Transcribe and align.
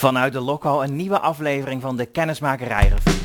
Vanuit 0.00 0.32
de 0.32 0.40
Lokal 0.40 0.84
een 0.84 0.96
nieuwe 0.96 1.18
aflevering 1.18 1.82
van 1.82 1.96
de 1.96 2.06
Kennismakerij 2.06 2.88
Revue. 2.88 3.20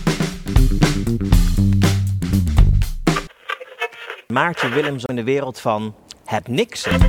Maartje 4.28 4.70
Willems 4.70 5.04
in 5.04 5.16
de 5.16 5.24
wereld 5.24 5.60
van 5.60 5.96
het 6.26 6.48
niksen. 6.48 7.00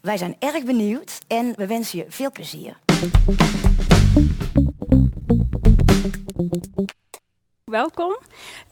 Wij 0.00 0.16
zijn 0.16 0.36
erg 0.38 0.64
benieuwd 0.64 1.18
en 1.26 1.52
we 1.56 1.66
wensen 1.66 1.98
je 1.98 2.04
veel 2.08 2.32
plezier. 2.32 2.76
Welkom. 7.76 8.16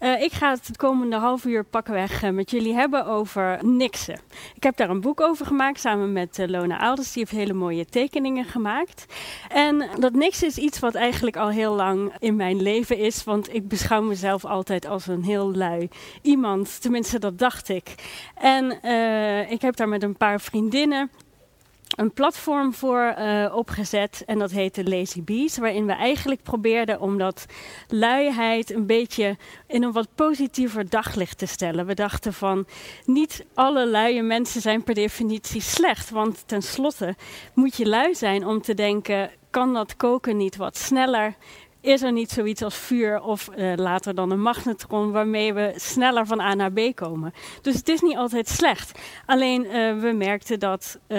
Uh, 0.00 0.22
ik 0.22 0.32
ga 0.32 0.50
het 0.50 0.76
komende 0.76 1.16
half 1.16 1.44
uur 1.44 1.64
pakkenweg 1.64 2.22
uh, 2.22 2.30
met 2.30 2.50
jullie 2.50 2.74
hebben 2.74 3.06
over 3.06 3.58
niksen. 3.64 4.20
Ik 4.54 4.62
heb 4.62 4.76
daar 4.76 4.90
een 4.90 5.00
boek 5.00 5.20
over 5.20 5.46
gemaakt 5.46 5.80
samen 5.80 6.12
met 6.12 6.38
uh, 6.38 6.46
Lona 6.46 6.78
Alders. 6.78 7.12
Die 7.12 7.22
heeft 7.22 7.36
hele 7.36 7.52
mooie 7.52 7.84
tekeningen 7.84 8.44
gemaakt. 8.44 9.06
En 9.48 9.88
dat 9.98 10.12
niksen 10.12 10.46
is 10.46 10.56
iets 10.56 10.78
wat 10.78 10.94
eigenlijk 10.94 11.36
al 11.36 11.48
heel 11.48 11.74
lang 11.74 12.12
in 12.18 12.36
mijn 12.36 12.62
leven 12.62 12.98
is. 12.98 13.24
Want 13.24 13.54
ik 13.54 13.68
beschouw 13.68 14.02
mezelf 14.02 14.44
altijd 14.44 14.86
als 14.86 15.06
een 15.06 15.24
heel 15.24 15.54
lui 15.54 15.88
iemand. 16.22 16.80
Tenminste, 16.80 17.18
dat 17.18 17.38
dacht 17.38 17.68
ik. 17.68 17.94
En 18.34 18.70
ik 19.50 19.62
heb 19.62 19.76
daar 19.76 19.88
met 19.88 20.02
een 20.02 20.16
paar 20.16 20.40
vriendinnen 20.40 21.10
een 21.96 22.12
platform 22.12 22.74
voor 22.74 23.14
uh, 23.18 23.52
opgezet 23.54 24.22
en 24.26 24.38
dat 24.38 24.50
heette 24.50 24.84
Lazy 24.84 25.22
Bees, 25.22 25.58
waarin 25.58 25.86
we 25.86 25.92
eigenlijk 25.92 26.42
probeerden 26.42 27.00
om 27.00 27.18
dat 27.18 27.46
luiheid 27.88 28.72
een 28.72 28.86
beetje 28.86 29.36
in 29.66 29.82
een 29.82 29.92
wat 29.92 30.08
positiever 30.14 30.88
daglicht 30.88 31.38
te 31.38 31.46
stellen. 31.46 31.86
We 31.86 31.94
dachten 31.94 32.32
van 32.32 32.66
niet 33.04 33.44
alle 33.54 33.86
luie 33.86 34.22
mensen 34.22 34.60
zijn 34.60 34.82
per 34.82 34.94
definitie 34.94 35.60
slecht, 35.60 36.10
want 36.10 36.48
tenslotte 36.48 37.14
moet 37.54 37.76
je 37.76 37.88
lui 37.88 38.14
zijn 38.14 38.46
om 38.46 38.62
te 38.62 38.74
denken 38.74 39.30
kan 39.54 39.72
dat 39.72 39.96
koken 39.96 40.36
niet 40.36 40.56
wat 40.56 40.76
sneller? 40.76 41.34
Is 41.84 42.02
er 42.02 42.12
niet 42.12 42.30
zoiets 42.30 42.62
als 42.62 42.76
vuur 42.76 43.22
of 43.22 43.50
uh, 43.56 43.72
later 43.76 44.14
dan 44.14 44.30
een 44.30 44.40
magnetron 44.40 45.12
waarmee 45.12 45.52
we 45.52 45.72
sneller 45.76 46.26
van 46.26 46.40
A 46.40 46.54
naar 46.54 46.72
B 46.72 46.80
komen. 46.94 47.32
Dus 47.62 47.74
het 47.74 47.88
is 47.88 48.00
niet 48.00 48.16
altijd 48.16 48.48
slecht. 48.48 48.98
Alleen 49.26 49.64
uh, 49.64 50.00
we 50.00 50.12
merkten 50.12 50.60
dat 50.60 50.98
uh, 51.08 51.18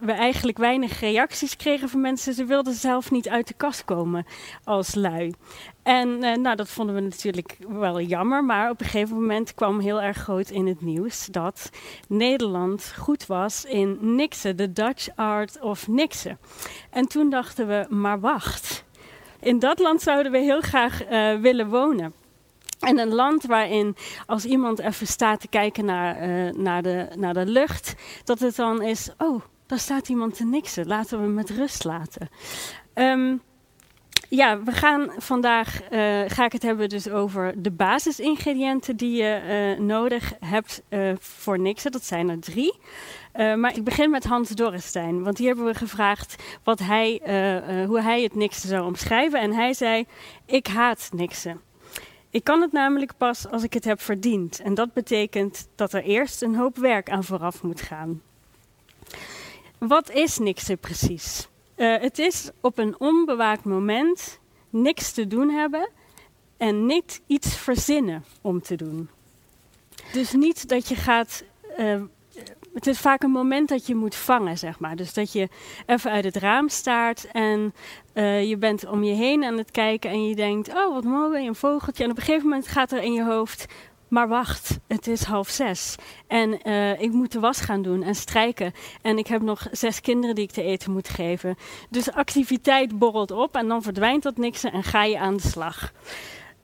we 0.00 0.12
eigenlijk 0.12 0.58
weinig 0.58 1.00
reacties 1.00 1.56
kregen 1.56 1.88
van 1.88 2.00
mensen. 2.00 2.34
Ze 2.34 2.44
wilden 2.44 2.74
zelf 2.74 3.10
niet 3.10 3.28
uit 3.28 3.48
de 3.48 3.54
kast 3.54 3.84
komen 3.84 4.26
als 4.64 4.94
lui. 4.94 5.34
En 5.82 6.18
nou, 6.18 6.56
dat 6.56 6.68
vonden 6.68 6.94
we 6.94 7.00
natuurlijk 7.00 7.56
wel 7.68 8.00
jammer. 8.00 8.44
Maar 8.44 8.70
op 8.70 8.80
een 8.80 8.86
gegeven 8.86 9.16
moment 9.16 9.54
kwam 9.54 9.80
heel 9.80 10.02
erg 10.02 10.16
groot 10.16 10.50
in 10.50 10.66
het 10.66 10.80
nieuws 10.80 11.26
dat 11.26 11.70
Nederland 12.08 12.92
goed 12.98 13.26
was 13.26 13.64
in 13.64 13.98
niksen, 14.00 14.56
de 14.56 14.72
Dutch 14.72 15.08
art 15.14 15.60
of 15.60 15.88
niksen. 15.88 16.38
En 16.90 17.08
toen 17.08 17.30
dachten 17.30 17.66
we, 17.66 17.86
maar 17.88 18.20
wacht 18.20 18.84
in 19.46 19.58
dat 19.58 19.78
land 19.78 20.02
zouden 20.02 20.32
we 20.32 20.38
heel 20.38 20.60
graag 20.60 21.10
uh, 21.10 21.34
willen 21.34 21.68
wonen. 21.68 22.14
En 22.80 22.98
een 22.98 23.14
land 23.14 23.44
waarin 23.44 23.96
als 24.26 24.44
iemand 24.44 24.78
even 24.78 25.06
staat 25.06 25.40
te 25.40 25.48
kijken 25.48 25.84
naar, 25.84 26.28
uh, 26.28 26.52
naar, 26.52 26.82
de, 26.82 27.08
naar 27.16 27.34
de 27.34 27.46
lucht, 27.46 27.94
dat 28.24 28.38
het 28.38 28.56
dan 28.56 28.82
is, 28.82 29.10
oh, 29.18 29.42
daar 29.66 29.78
staat 29.78 30.08
iemand 30.08 30.36
te 30.36 30.44
niksen, 30.44 30.86
laten 30.86 31.18
we 31.18 31.24
hem 31.24 31.34
met 31.34 31.50
rust 31.50 31.84
laten. 31.84 32.28
Um, 32.94 33.42
ja, 34.28 34.62
we 34.62 34.72
gaan 34.72 35.10
vandaag 35.18 35.82
uh, 35.82 35.90
ga 36.26 36.44
ik 36.44 36.52
het 36.52 36.62
hebben 36.62 36.88
dus 36.88 37.08
over 37.08 37.62
de 37.62 37.70
basisingrediënten 37.70 38.96
die 38.96 39.22
je 39.22 39.76
nodig 39.78 40.32
hebt 40.40 40.82
voor 41.18 41.58
niksen. 41.58 41.92
Dat 41.92 42.04
zijn 42.04 42.28
er 42.28 42.40
drie. 42.40 42.78
Maar 43.36 43.76
ik 43.76 43.84
begin 43.84 44.10
met 44.10 44.24
Hans 44.24 44.48
Dorrestein, 44.48 45.22
want 45.22 45.36
die 45.36 45.46
hebben 45.46 45.64
we 45.64 45.74
gevraagd 45.74 46.42
wat 46.64 46.78
hij, 46.78 47.20
hoe 47.86 48.00
hij 48.00 48.22
het 48.22 48.34
niksen 48.34 48.68
zou 48.68 48.86
omschrijven. 48.86 49.40
En 49.40 49.52
hij 49.52 49.74
zei, 49.74 50.06
ik 50.44 50.66
haat 50.66 51.08
niksen. 51.12 51.60
Ik 52.30 52.44
kan 52.44 52.60
het 52.60 52.72
namelijk 52.72 53.12
pas 53.16 53.48
als 53.50 53.62
ik 53.62 53.72
het 53.72 53.84
heb 53.84 54.00
verdiend. 54.00 54.60
En 54.60 54.74
dat 54.74 54.92
betekent 54.92 55.68
dat 55.74 55.92
er 55.92 56.02
eerst 56.02 56.42
een 56.42 56.54
hoop 56.54 56.76
werk 56.76 57.10
aan 57.10 57.24
vooraf 57.24 57.62
moet 57.62 57.80
gaan. 57.80 58.22
Wat 59.78 60.10
is 60.10 60.38
niksen 60.38 60.78
precies? 60.78 61.48
Het 61.74 62.18
is 62.18 62.50
op 62.60 62.78
een 62.78 63.00
onbewaakt 63.00 63.64
moment 63.64 64.38
niks 64.70 65.12
te 65.12 65.26
doen 65.26 65.50
hebben 65.50 65.88
en 66.56 66.86
niet 66.86 67.20
iets 67.26 67.56
verzinnen 67.56 68.24
om 68.40 68.62
te 68.62 68.76
doen. 68.76 69.08
Dus 70.12 70.32
niet 70.32 70.68
dat 70.68 70.88
je 70.88 70.94
gaat. 70.94 71.44
Het 72.76 72.86
is 72.86 72.98
vaak 72.98 73.22
een 73.22 73.30
moment 73.30 73.68
dat 73.68 73.86
je 73.86 73.94
moet 73.94 74.14
vangen, 74.14 74.58
zeg 74.58 74.78
maar. 74.78 74.96
Dus 74.96 75.12
dat 75.12 75.32
je 75.32 75.48
even 75.86 76.10
uit 76.10 76.24
het 76.24 76.36
raam 76.36 76.68
staart 76.68 77.30
en 77.32 77.74
uh, 78.14 78.48
je 78.48 78.56
bent 78.56 78.86
om 78.86 79.04
je 79.04 79.14
heen 79.14 79.44
aan 79.44 79.58
het 79.58 79.70
kijken 79.70 80.10
en 80.10 80.28
je 80.28 80.34
denkt: 80.34 80.68
Oh, 80.68 80.94
wat 80.94 81.04
mooi, 81.04 81.46
een 81.46 81.54
vogeltje. 81.54 82.04
En 82.04 82.10
op 82.10 82.16
een 82.16 82.22
gegeven 82.22 82.48
moment 82.48 82.68
gaat 82.68 82.92
er 82.92 83.02
in 83.02 83.12
je 83.12 83.24
hoofd: 83.24 83.66
maar 84.08 84.28
wacht, 84.28 84.78
het 84.86 85.06
is 85.06 85.22
half 85.22 85.48
zes. 85.48 85.94
En 86.26 86.68
uh, 86.68 87.00
ik 87.00 87.12
moet 87.12 87.32
de 87.32 87.40
was 87.40 87.60
gaan 87.60 87.82
doen 87.82 88.02
en 88.02 88.14
strijken. 88.14 88.72
En 89.02 89.18
ik 89.18 89.26
heb 89.26 89.42
nog 89.42 89.66
zes 89.70 90.00
kinderen 90.00 90.34
die 90.34 90.44
ik 90.44 90.50
te 90.50 90.62
eten 90.62 90.92
moet 90.92 91.08
geven. 91.08 91.56
Dus 91.90 92.12
activiteit 92.12 92.98
borrelt 92.98 93.30
op 93.30 93.54
en 93.54 93.68
dan 93.68 93.82
verdwijnt 93.82 94.22
dat 94.22 94.36
niksen 94.36 94.72
en 94.72 94.82
ga 94.82 95.04
je 95.04 95.18
aan 95.18 95.36
de 95.36 95.48
slag. 95.48 95.92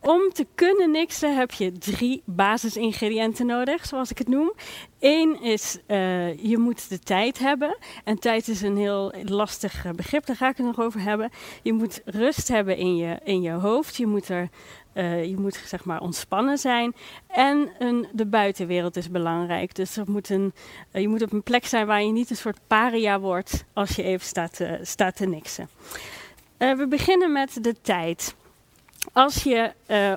Om 0.02 0.32
te 0.32 0.46
kunnen 0.54 0.90
niksen 0.90 1.36
heb 1.36 1.52
je 1.52 1.72
drie 1.72 2.22
basisingrediënten 2.24 3.46
nodig, 3.46 3.86
zoals 3.86 4.10
ik 4.10 4.18
het 4.18 4.28
noem. 4.28 4.52
Eén 5.00 5.42
is, 5.42 5.78
uh, 5.86 6.42
je 6.42 6.58
moet 6.58 6.88
de 6.88 6.98
tijd 6.98 7.38
hebben. 7.38 7.76
En 8.04 8.18
tijd 8.18 8.48
is 8.48 8.62
een 8.62 8.76
heel 8.76 9.14
lastig 9.24 9.84
begrip, 9.96 10.26
daar 10.26 10.36
ga 10.36 10.48
ik 10.48 10.56
het 10.56 10.66
nog 10.66 10.80
over 10.80 11.00
hebben. 11.00 11.30
Je 11.62 11.72
moet 11.72 12.02
rust 12.04 12.48
hebben 12.48 12.76
in 12.76 12.96
je, 12.96 13.18
in 13.24 13.42
je 13.42 13.50
hoofd. 13.50 13.96
Je 13.96 14.06
moet 14.06 14.28
er 14.28 14.48
uh, 14.94 15.24
je 15.24 15.36
moet 15.36 15.62
zeg 15.66 15.84
maar 15.84 16.00
ontspannen 16.00 16.58
zijn. 16.58 16.94
En 17.26 17.70
de 18.12 18.26
buitenwereld 18.26 18.96
is 18.96 19.10
belangrijk. 19.10 19.74
Dus 19.74 19.94
je 20.92 21.08
moet 21.08 21.22
op 21.22 21.32
een 21.32 21.42
plek 21.42 21.66
zijn 21.66 21.86
waar 21.86 22.02
je 22.02 22.12
niet 22.12 22.30
een 22.30 22.36
soort 22.36 22.58
paria 22.66 23.20
wordt 23.20 23.64
als 23.72 23.96
je 23.96 24.02
even 24.02 24.26
staat, 24.26 24.60
staat 24.82 25.16
te 25.16 25.26
niksen. 25.26 25.68
we 26.58 26.86
beginnen 26.88 27.32
met 27.32 27.58
de 27.60 27.74
tijd. 27.82 28.34
Als 29.12 29.42
je 29.42 29.72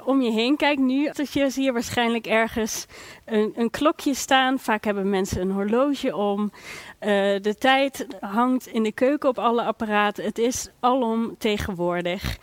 om 0.06 0.22
je 0.22 0.32
heen 0.32 0.58
kijkt 0.58 0.82
nu, 0.82 1.12
je 1.32 1.50
zie 1.50 1.64
je 1.64 1.72
waarschijnlijk 1.72 2.26
ergens 2.26 2.86
een, 3.26 3.54
een, 3.56 3.70
klokje 3.70 4.14
staan. 4.14 4.60
Vaak 4.60 4.84
hebben 4.84 5.10
mensen 5.10 5.42
een 5.42 5.52
horloge 5.52 6.16
om. 6.16 6.52
de 7.00 7.56
tijd 7.60 8.08
hangt 8.20 8.68
in 8.68 8.84
de 8.84 8.92
keuken 8.92 9.30
op 9.30 9.40
alle 9.40 9.64
apparaten. 9.64 10.24
Het 10.24 10.38
is 10.38 10.70
alom 10.80 11.36
tegenwoordig 11.38 12.38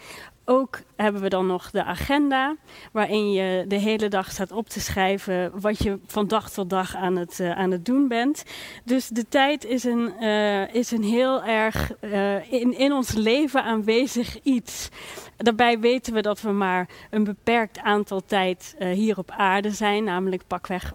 ook 0.45 0.81
hebben 0.97 1.23
we 1.23 1.29
dan 1.29 1.47
nog 1.47 1.71
de 1.71 1.85
agenda, 1.85 2.57
waarin 2.93 3.33
je 3.33 3.65
de 3.69 3.77
hele 3.77 4.09
dag 4.09 4.31
staat 4.31 4.53
op 4.53 4.69
te 4.69 4.81
schrijven 4.81 5.61
wat 5.61 5.83
je 5.83 5.99
van 6.07 6.29
dag 6.29 6.51
tot 6.51 6.71
dag 6.71 6.97
aan 6.97 7.17
het, 7.17 7.39
uh, 7.39 7.51
aan 7.51 7.71
het 7.71 7.85
doen 7.85 8.09
bent. 8.09 8.45
Dus 8.85 9.09
de 9.09 9.29
tijd 9.29 9.65
is 9.65 9.85
een, 9.85 10.13
uh, 10.21 10.75
is 10.75 10.91
een 10.91 11.03
heel 11.03 11.45
erg 11.45 11.93
uh, 12.01 12.53
in, 12.53 12.79
in 12.79 12.93
ons 12.93 13.13
leven 13.13 13.65
aanwezig 13.65 14.43
iets. 14.43 14.89
Daarbij 15.37 15.81
weten 15.81 16.15
we 16.15 16.23
dat 16.23 16.41
we 16.41 16.51
maar 16.51 16.89
een 17.11 17.25
beperkt 17.25 17.79
aantal 17.79 18.23
tijd 18.27 18.77
hier 18.79 19.19
op 19.19 19.31
aarde 19.31 19.71
zijn, 19.71 20.05
namelijk 20.05 20.43
pakweg, 20.47 20.93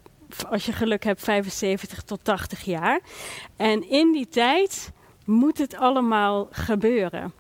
als 0.49 0.65
je 0.65 0.71
geluk 0.71 1.03
hebt, 1.03 1.23
75 1.23 2.01
tot 2.01 2.23
80 2.23 2.63
jaar. 2.63 2.99
En 3.55 3.89
in 3.89 4.11
die 4.11 4.27
tijd 4.27 4.91
moet 5.25 5.57
het 5.57 5.75
allemaal 5.75 6.47
gebeuren. 6.51 7.33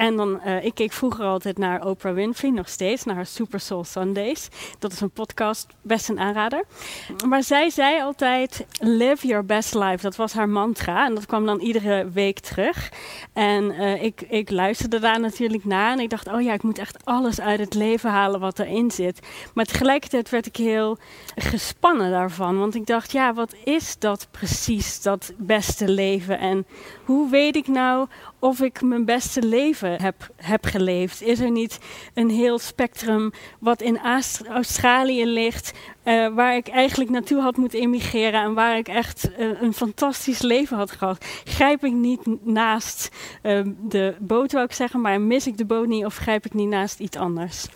En 0.00 0.16
dan, 0.16 0.40
uh, 0.46 0.64
ik 0.64 0.74
keek 0.74 0.92
vroeger 0.92 1.24
altijd 1.24 1.58
naar 1.58 1.86
Oprah 1.86 2.14
Winfrey, 2.14 2.50
nog 2.50 2.68
steeds, 2.68 3.04
naar 3.04 3.14
haar 3.14 3.26
Super 3.26 3.60
Soul 3.60 3.84
Sundays. 3.84 4.48
Dat 4.78 4.92
is 4.92 5.00
een 5.00 5.10
podcast, 5.10 5.66
best 5.82 6.08
een 6.08 6.18
aanrader. 6.18 6.64
Maar 7.28 7.42
zij 7.42 7.70
zei 7.70 8.00
altijd, 8.00 8.66
live 8.78 9.26
your 9.26 9.44
best 9.44 9.74
life. 9.74 10.02
Dat 10.02 10.16
was 10.16 10.32
haar 10.32 10.48
mantra 10.48 11.06
en 11.06 11.14
dat 11.14 11.26
kwam 11.26 11.46
dan 11.46 11.60
iedere 11.60 12.10
week 12.10 12.38
terug. 12.38 12.92
En 13.32 13.64
uh, 13.64 14.02
ik, 14.02 14.20
ik 14.28 14.50
luisterde 14.50 14.98
daar 14.98 15.20
natuurlijk 15.20 15.64
naar 15.64 15.92
en 15.92 16.00
ik 16.00 16.10
dacht, 16.10 16.28
oh 16.28 16.42
ja, 16.42 16.52
ik 16.52 16.62
moet 16.62 16.78
echt 16.78 17.04
alles 17.04 17.40
uit 17.40 17.60
het 17.60 17.74
leven 17.74 18.10
halen 18.10 18.40
wat 18.40 18.58
erin 18.58 18.90
zit. 18.90 19.20
Maar 19.54 19.64
tegelijkertijd 19.64 20.30
werd 20.30 20.46
ik 20.46 20.56
heel 20.56 20.98
gespannen 21.36 22.10
daarvan. 22.10 22.58
Want 22.58 22.74
ik 22.74 22.86
dacht, 22.86 23.12
ja, 23.12 23.34
wat 23.34 23.54
is 23.64 23.98
dat 23.98 24.28
precies, 24.30 25.02
dat 25.02 25.32
beste 25.36 25.88
leven? 25.88 26.38
En 26.38 26.66
hoe 27.04 27.30
weet 27.30 27.56
ik 27.56 27.66
nou 27.66 28.06
of 28.40 28.60
ik 28.60 28.82
mijn 28.82 29.04
beste 29.04 29.42
leven 29.42 30.02
heb, 30.02 30.30
heb 30.36 30.64
geleefd. 30.64 31.22
Is 31.22 31.40
er 31.40 31.50
niet 31.50 31.78
een 32.14 32.30
heel 32.30 32.58
spectrum 32.58 33.32
wat 33.58 33.82
in 33.82 33.98
Australië 34.48 35.26
ligt, 35.26 35.72
uh, 36.04 36.34
waar 36.34 36.56
ik 36.56 36.68
eigenlijk 36.68 37.10
naartoe 37.10 37.40
had 37.40 37.56
moeten 37.56 37.78
immigreren 37.78 38.42
en 38.42 38.54
waar 38.54 38.76
ik 38.76 38.88
echt 38.88 39.30
uh, 39.38 39.62
een 39.62 39.74
fantastisch 39.74 40.42
leven 40.42 40.76
had 40.76 40.90
gehad? 40.90 41.24
Grijp 41.44 41.84
ik 41.84 41.92
niet 41.92 42.44
naast 42.44 43.08
uh, 43.42 43.60
de 43.88 44.14
boot, 44.18 44.52
wou 44.52 44.64
ik 44.64 44.72
zeggen, 44.72 45.00
maar 45.00 45.20
mis 45.20 45.46
ik 45.46 45.56
de 45.56 45.64
boot 45.64 45.86
niet 45.86 46.04
of 46.04 46.16
grijp 46.16 46.46
ik 46.46 46.54
niet 46.54 46.68
naast 46.68 47.00
iets 47.00 47.16
anders? 47.16 47.66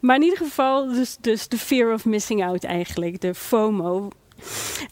Maar 0.00 0.16
in 0.16 0.22
ieder 0.22 0.38
geval, 0.38 0.88
dus, 0.88 1.16
dus 1.20 1.48
de 1.48 1.58
fear 1.58 1.92
of 1.92 2.04
missing 2.04 2.44
out 2.44 2.64
eigenlijk, 2.64 3.20
de 3.20 3.34
FOMO, 3.34 4.08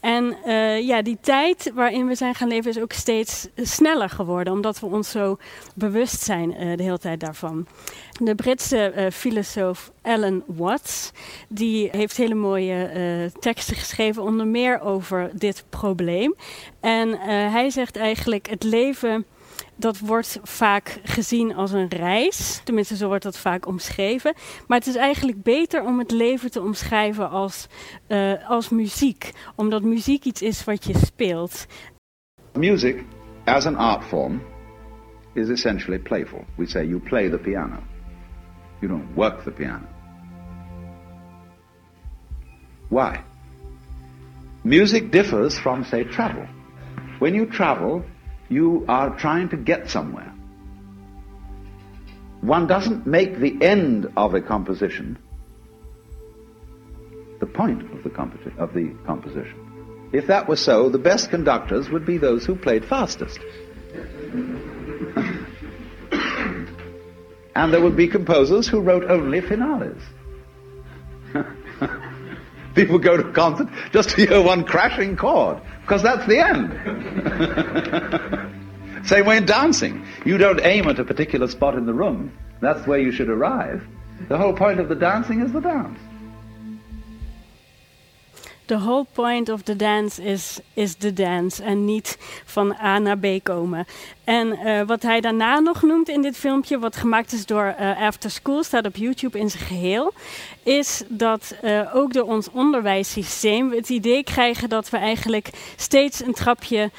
En 0.00 0.36
uh, 0.46 0.80
ja, 0.80 1.02
die 1.02 1.18
tijd 1.20 1.70
waarin 1.74 2.06
we 2.06 2.14
zijn 2.14 2.34
gaan 2.34 2.48
leven 2.48 2.70
is 2.70 2.78
ook 2.78 2.92
steeds 2.92 3.48
sneller 3.56 4.08
geworden, 4.10 4.52
omdat 4.52 4.80
we 4.80 4.86
ons 4.86 5.10
zo 5.10 5.36
bewust 5.74 6.22
zijn 6.22 6.50
uh, 6.50 6.76
de 6.76 6.82
hele 6.82 6.98
tijd 6.98 7.20
daarvan. 7.20 7.66
De 8.20 8.34
Britse 8.34 8.92
uh, 8.96 9.10
filosoof 9.10 9.92
Alan 10.02 10.42
Watts, 10.46 11.10
die 11.48 11.88
heeft 11.92 12.16
hele 12.16 12.34
mooie 12.34 13.30
teksten 13.40 13.76
geschreven, 13.76 14.22
onder 14.22 14.46
meer 14.46 14.80
over 14.80 15.30
dit 15.34 15.64
probleem. 15.68 16.34
En 16.80 17.18
hij 17.50 17.70
zegt 17.70 17.96
eigenlijk 17.96 18.50
het 18.50 18.62
leven 18.62 19.26
dat 19.82 19.98
wordt 19.98 20.40
vaak 20.42 21.00
gezien 21.02 21.54
als 21.54 21.72
een 21.72 21.88
reis. 21.88 22.60
Tenminste, 22.64 22.96
zo 22.96 23.06
wordt 23.06 23.22
dat 23.22 23.38
vaak 23.38 23.66
omschreven. 23.66 24.34
Maar 24.66 24.78
het 24.78 24.86
is 24.86 24.96
eigenlijk 24.96 25.42
beter 25.42 25.84
om 25.84 25.98
het 25.98 26.10
leven 26.10 26.50
te 26.50 26.60
omschrijven 26.60 27.30
als, 27.30 27.66
uh, 28.08 28.48
als 28.48 28.68
muziek. 28.68 29.30
Omdat 29.54 29.82
muziek 29.82 30.24
iets 30.24 30.42
is 30.42 30.64
wat 30.64 30.84
je 30.84 30.98
speelt. 30.98 31.66
Music, 32.52 33.04
as 33.44 33.66
an 33.66 33.76
art 33.76 34.04
form, 34.04 34.42
is 35.32 35.48
essentially 35.48 35.98
playful. 35.98 36.44
We 36.54 36.66
say 36.66 36.86
you 36.86 37.00
play 37.00 37.30
the 37.30 37.38
piano. 37.38 37.78
You 38.80 38.92
don't 38.92 39.14
work 39.14 39.42
the 39.42 39.50
piano. 39.50 39.86
Why? 42.88 43.20
Music 44.62 45.12
differs 45.12 45.58
from, 45.58 45.84
say, 45.84 46.04
travel. 46.04 46.46
When 47.18 47.34
you 47.34 47.48
travel, 47.48 48.04
you 48.52 48.84
are 48.88 49.16
trying 49.18 49.48
to 49.48 49.56
get 49.56 49.90
somewhere. 49.90 50.32
One 52.40 52.66
doesn't 52.66 53.06
make 53.06 53.38
the 53.38 53.62
end 53.62 54.12
of 54.16 54.34
a 54.34 54.40
composition 54.40 55.18
the 57.42 57.46
point 57.46 57.82
of 57.82 58.04
the, 58.04 58.10
of 58.56 58.72
the 58.72 58.94
composition. 59.04 60.10
If 60.12 60.28
that 60.28 60.48
were 60.48 60.54
so, 60.54 60.88
the 60.88 60.98
best 60.98 61.28
conductors 61.30 61.90
would 61.90 62.06
be 62.06 62.16
those 62.16 62.46
who 62.46 62.54
played 62.54 62.84
fastest. 62.84 63.40
and 67.56 67.72
there 67.72 67.80
would 67.80 67.96
be 67.96 68.06
composers 68.06 68.68
who 68.68 68.80
wrote 68.80 69.10
only 69.10 69.40
finales. 69.40 70.00
People 72.74 72.98
go 72.98 73.16
to 73.16 73.28
a 73.28 73.32
concert 73.32 73.68
just 73.92 74.10
to 74.10 74.26
hear 74.26 74.42
one 74.42 74.64
crashing 74.64 75.16
chord, 75.16 75.58
because 75.82 76.02
that's 76.02 76.26
the 76.26 76.38
end. 76.38 76.72
Same 79.06 79.26
way 79.26 79.36
in 79.38 79.46
dancing. 79.46 80.06
You 80.24 80.38
don't 80.38 80.60
aim 80.62 80.88
at 80.88 80.98
a 80.98 81.04
particular 81.04 81.48
spot 81.48 81.74
in 81.74 81.86
the 81.86 81.92
room. 81.92 82.32
That's 82.60 82.86
where 82.86 82.98
you 82.98 83.10
should 83.12 83.28
arrive. 83.28 83.82
The 84.28 84.38
whole 84.38 84.52
point 84.52 84.78
of 84.78 84.88
the 84.88 84.94
dancing 84.94 85.40
is 85.40 85.52
the 85.52 85.60
dance. 85.60 85.98
The 88.68 88.78
whole 88.78 89.04
point 89.04 89.48
of 89.48 89.64
the 89.64 89.74
dance 89.74 90.18
is, 90.18 90.62
is 90.76 90.94
the 90.94 91.12
dance 91.12 91.62
en 91.62 91.84
niet 91.84 92.16
van 92.44 92.74
A 92.74 92.98
naar 92.98 93.18
B 93.18 93.26
komen. 93.42 93.86
En 94.24 94.58
uh, 94.64 94.80
wat 94.86 95.02
hij 95.02 95.20
daarna 95.20 95.58
nog 95.58 95.82
noemt 95.82 96.08
in 96.08 96.22
dit 96.22 96.36
filmpje, 96.36 96.78
wat 96.78 96.96
gemaakt 96.96 97.32
is 97.32 97.46
door 97.46 97.74
uh, 97.80 98.02
After 98.02 98.30
School, 98.30 98.62
staat 98.62 98.86
op 98.86 98.96
YouTube 98.96 99.38
in 99.38 99.50
zijn 99.50 99.64
geheel, 99.64 100.12
is 100.62 101.02
dat 101.08 101.54
uh, 101.62 101.94
ook 101.94 102.12
door 102.12 102.26
ons 102.26 102.50
onderwijssysteem 102.50 103.68
we 103.68 103.76
het 103.76 103.88
idee 103.88 104.24
krijgen 104.24 104.68
dat 104.68 104.90
we 104.90 104.96
eigenlijk 104.96 105.50
steeds 105.76 106.24
een 106.24 106.32
trapje 106.32 106.90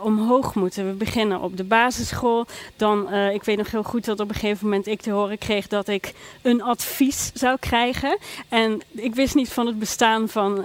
omhoog 0.00 0.54
moeten. 0.54 0.86
We 0.86 0.92
beginnen 0.92 1.40
op 1.40 1.56
de 1.56 1.64
basisschool, 1.64 2.46
dan, 2.76 3.12
ik 3.12 3.44
weet 3.44 3.56
nog 3.56 3.70
heel 3.70 3.82
goed 3.82 4.04
dat 4.04 4.20
op 4.20 4.28
een 4.28 4.34
gegeven 4.34 4.64
moment 4.64 4.86
ik 4.86 5.00
te 5.00 5.10
horen 5.10 5.38
kreeg 5.38 5.66
dat 5.66 5.88
ik 5.88 6.12
een 6.42 6.62
advies 6.62 7.30
zou 7.34 7.56
krijgen. 7.60 8.18
En 8.48 8.80
ik 8.92 9.14
wist 9.14 9.34
niet 9.34 9.48
van 9.52 9.66
het 9.66 9.78
bestaan 9.78 10.28
van 10.28 10.64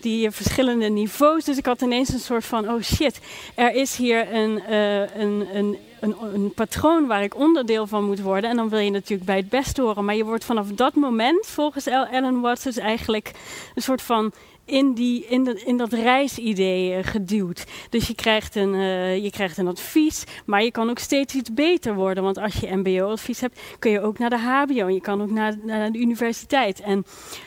die 0.00 0.30
verschillende 0.30 0.88
niveaus, 0.88 1.44
dus 1.44 1.56
ik 1.58 1.66
had 1.66 1.80
ineens 1.82 2.08
een 2.08 2.18
soort 2.18 2.44
van, 2.44 2.68
oh 2.68 2.82
shit, 2.82 3.20
er 3.54 3.74
is 3.74 3.96
hier 3.96 4.34
een, 4.34 4.72
een 5.20 5.35
een, 5.40 5.76
een, 6.00 6.16
een, 6.34 6.52
patroon 6.54 7.06
waar 7.06 7.22
ik 7.22 7.36
onderdeel 7.36 7.86
van 7.86 8.04
moet 8.04 8.20
worden. 8.20 8.50
En 8.50 8.56
dan 8.56 8.68
wil 8.68 8.78
je 8.78 8.90
natuurlijk 8.90 9.26
bij 9.26 9.36
het 9.36 9.48
best 9.48 9.76
horen. 9.76 10.04
Maar 10.04 10.14
je 10.14 10.24
wordt 10.24 10.44
vanaf 10.44 10.68
dat 10.68 10.94
moment, 10.94 11.46
volgens 11.46 11.86
Ellen 11.86 12.40
Watts, 12.40 12.62
dus 12.62 12.76
eigenlijk 12.76 13.30
een 13.74 13.82
soort 13.82 14.02
van 14.02 14.32
in, 14.66 14.92
die, 14.92 15.26
in, 15.26 15.66
in 15.66 15.76
dat 15.76 15.92
reisidee 15.92 16.98
uh, 16.98 17.04
geduwd. 17.04 17.64
Dus 17.90 18.06
je 18.06 18.14
krijgt, 18.14 18.54
een, 18.54 18.74
uh, 18.74 19.22
je 19.22 19.30
krijgt 19.30 19.58
een 19.58 19.68
advies, 19.68 20.24
maar 20.46 20.62
je 20.62 20.70
kan 20.70 20.90
ook 20.90 20.98
steeds 20.98 21.34
iets 21.34 21.52
beter 21.52 21.94
worden. 21.94 22.22
Want 22.22 22.38
als 22.38 22.54
je 22.54 22.76
MBO-advies 22.76 23.40
hebt, 23.40 23.60
kun 23.78 23.90
je 23.90 24.00
ook 24.00 24.18
naar 24.18 24.30
de 24.30 24.38
HBO 24.38 24.86
en 24.86 24.94
je 24.94 25.00
kan 25.00 25.22
ook 25.22 25.30
naar, 25.30 25.56
naar 25.62 25.92
de 25.92 25.98
universiteit. 25.98 26.80
En 26.80 27.04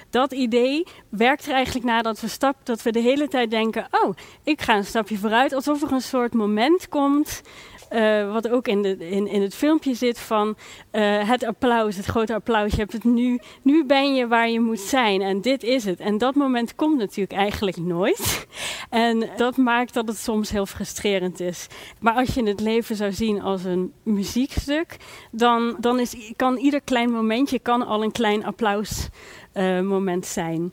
dat 0.09 0.31
idee 0.31 0.83
werkt 1.09 1.45
er 1.45 1.53
eigenlijk 1.53 1.85
nadat 1.85 2.21
we 2.21 2.27
stap, 2.27 2.55
dat 2.63 2.81
we 2.81 2.91
de 2.91 2.99
hele 2.99 3.27
tijd 3.27 3.51
denken: 3.51 3.87
oh, 3.91 4.15
ik 4.43 4.61
ga 4.61 4.75
een 4.75 4.85
stapje 4.85 5.17
vooruit, 5.17 5.53
alsof 5.53 5.81
er 5.81 5.91
een 5.91 6.01
soort 6.01 6.33
moment 6.33 6.89
komt 6.89 7.41
uh, 7.91 8.31
wat 8.31 8.49
ook 8.49 8.67
in, 8.67 8.81
de, 8.81 8.97
in, 8.97 9.27
in 9.27 9.41
het 9.41 9.55
filmpje 9.55 9.93
zit 9.93 10.19
van 10.19 10.47
uh, 10.91 11.29
het 11.29 11.43
applaus, 11.43 11.95
het 11.95 12.05
grote 12.05 12.33
applaus. 12.33 12.71
Je 12.71 12.77
hebt 12.77 12.93
het 12.93 13.03
nu, 13.03 13.39
nu 13.61 13.85
ben 13.85 14.15
je 14.15 14.27
waar 14.27 14.49
je 14.49 14.59
moet 14.59 14.79
zijn 14.79 15.21
en 15.21 15.41
dit 15.41 15.63
is 15.63 15.85
het. 15.85 15.99
En 15.99 16.17
dat 16.17 16.35
moment 16.35 16.75
komt 16.75 16.97
natuurlijk 16.97 17.39
eigenlijk 17.39 17.77
nooit. 17.77 18.47
en 18.89 19.29
dat 19.37 19.57
maakt 19.57 19.93
dat 19.93 20.07
het 20.07 20.17
soms 20.17 20.49
heel 20.49 20.65
frustrerend 20.65 21.39
is. 21.39 21.67
Maar 21.99 22.13
als 22.13 22.33
je 22.33 22.43
het 22.43 22.59
leven 22.59 22.95
zou 22.95 23.11
zien 23.11 23.41
als 23.41 23.63
een 23.63 23.93
muziekstuk, 24.03 24.97
dan, 25.31 25.75
dan 25.79 25.99
is, 25.99 26.33
kan 26.35 26.57
ieder 26.57 26.81
klein 26.81 27.11
momentje 27.11 27.59
kan 27.59 27.87
al 27.87 28.03
een 28.03 28.11
klein 28.11 28.45
applausmoment 28.45 30.25
uh, 30.25 30.31
zijn. 30.31 30.71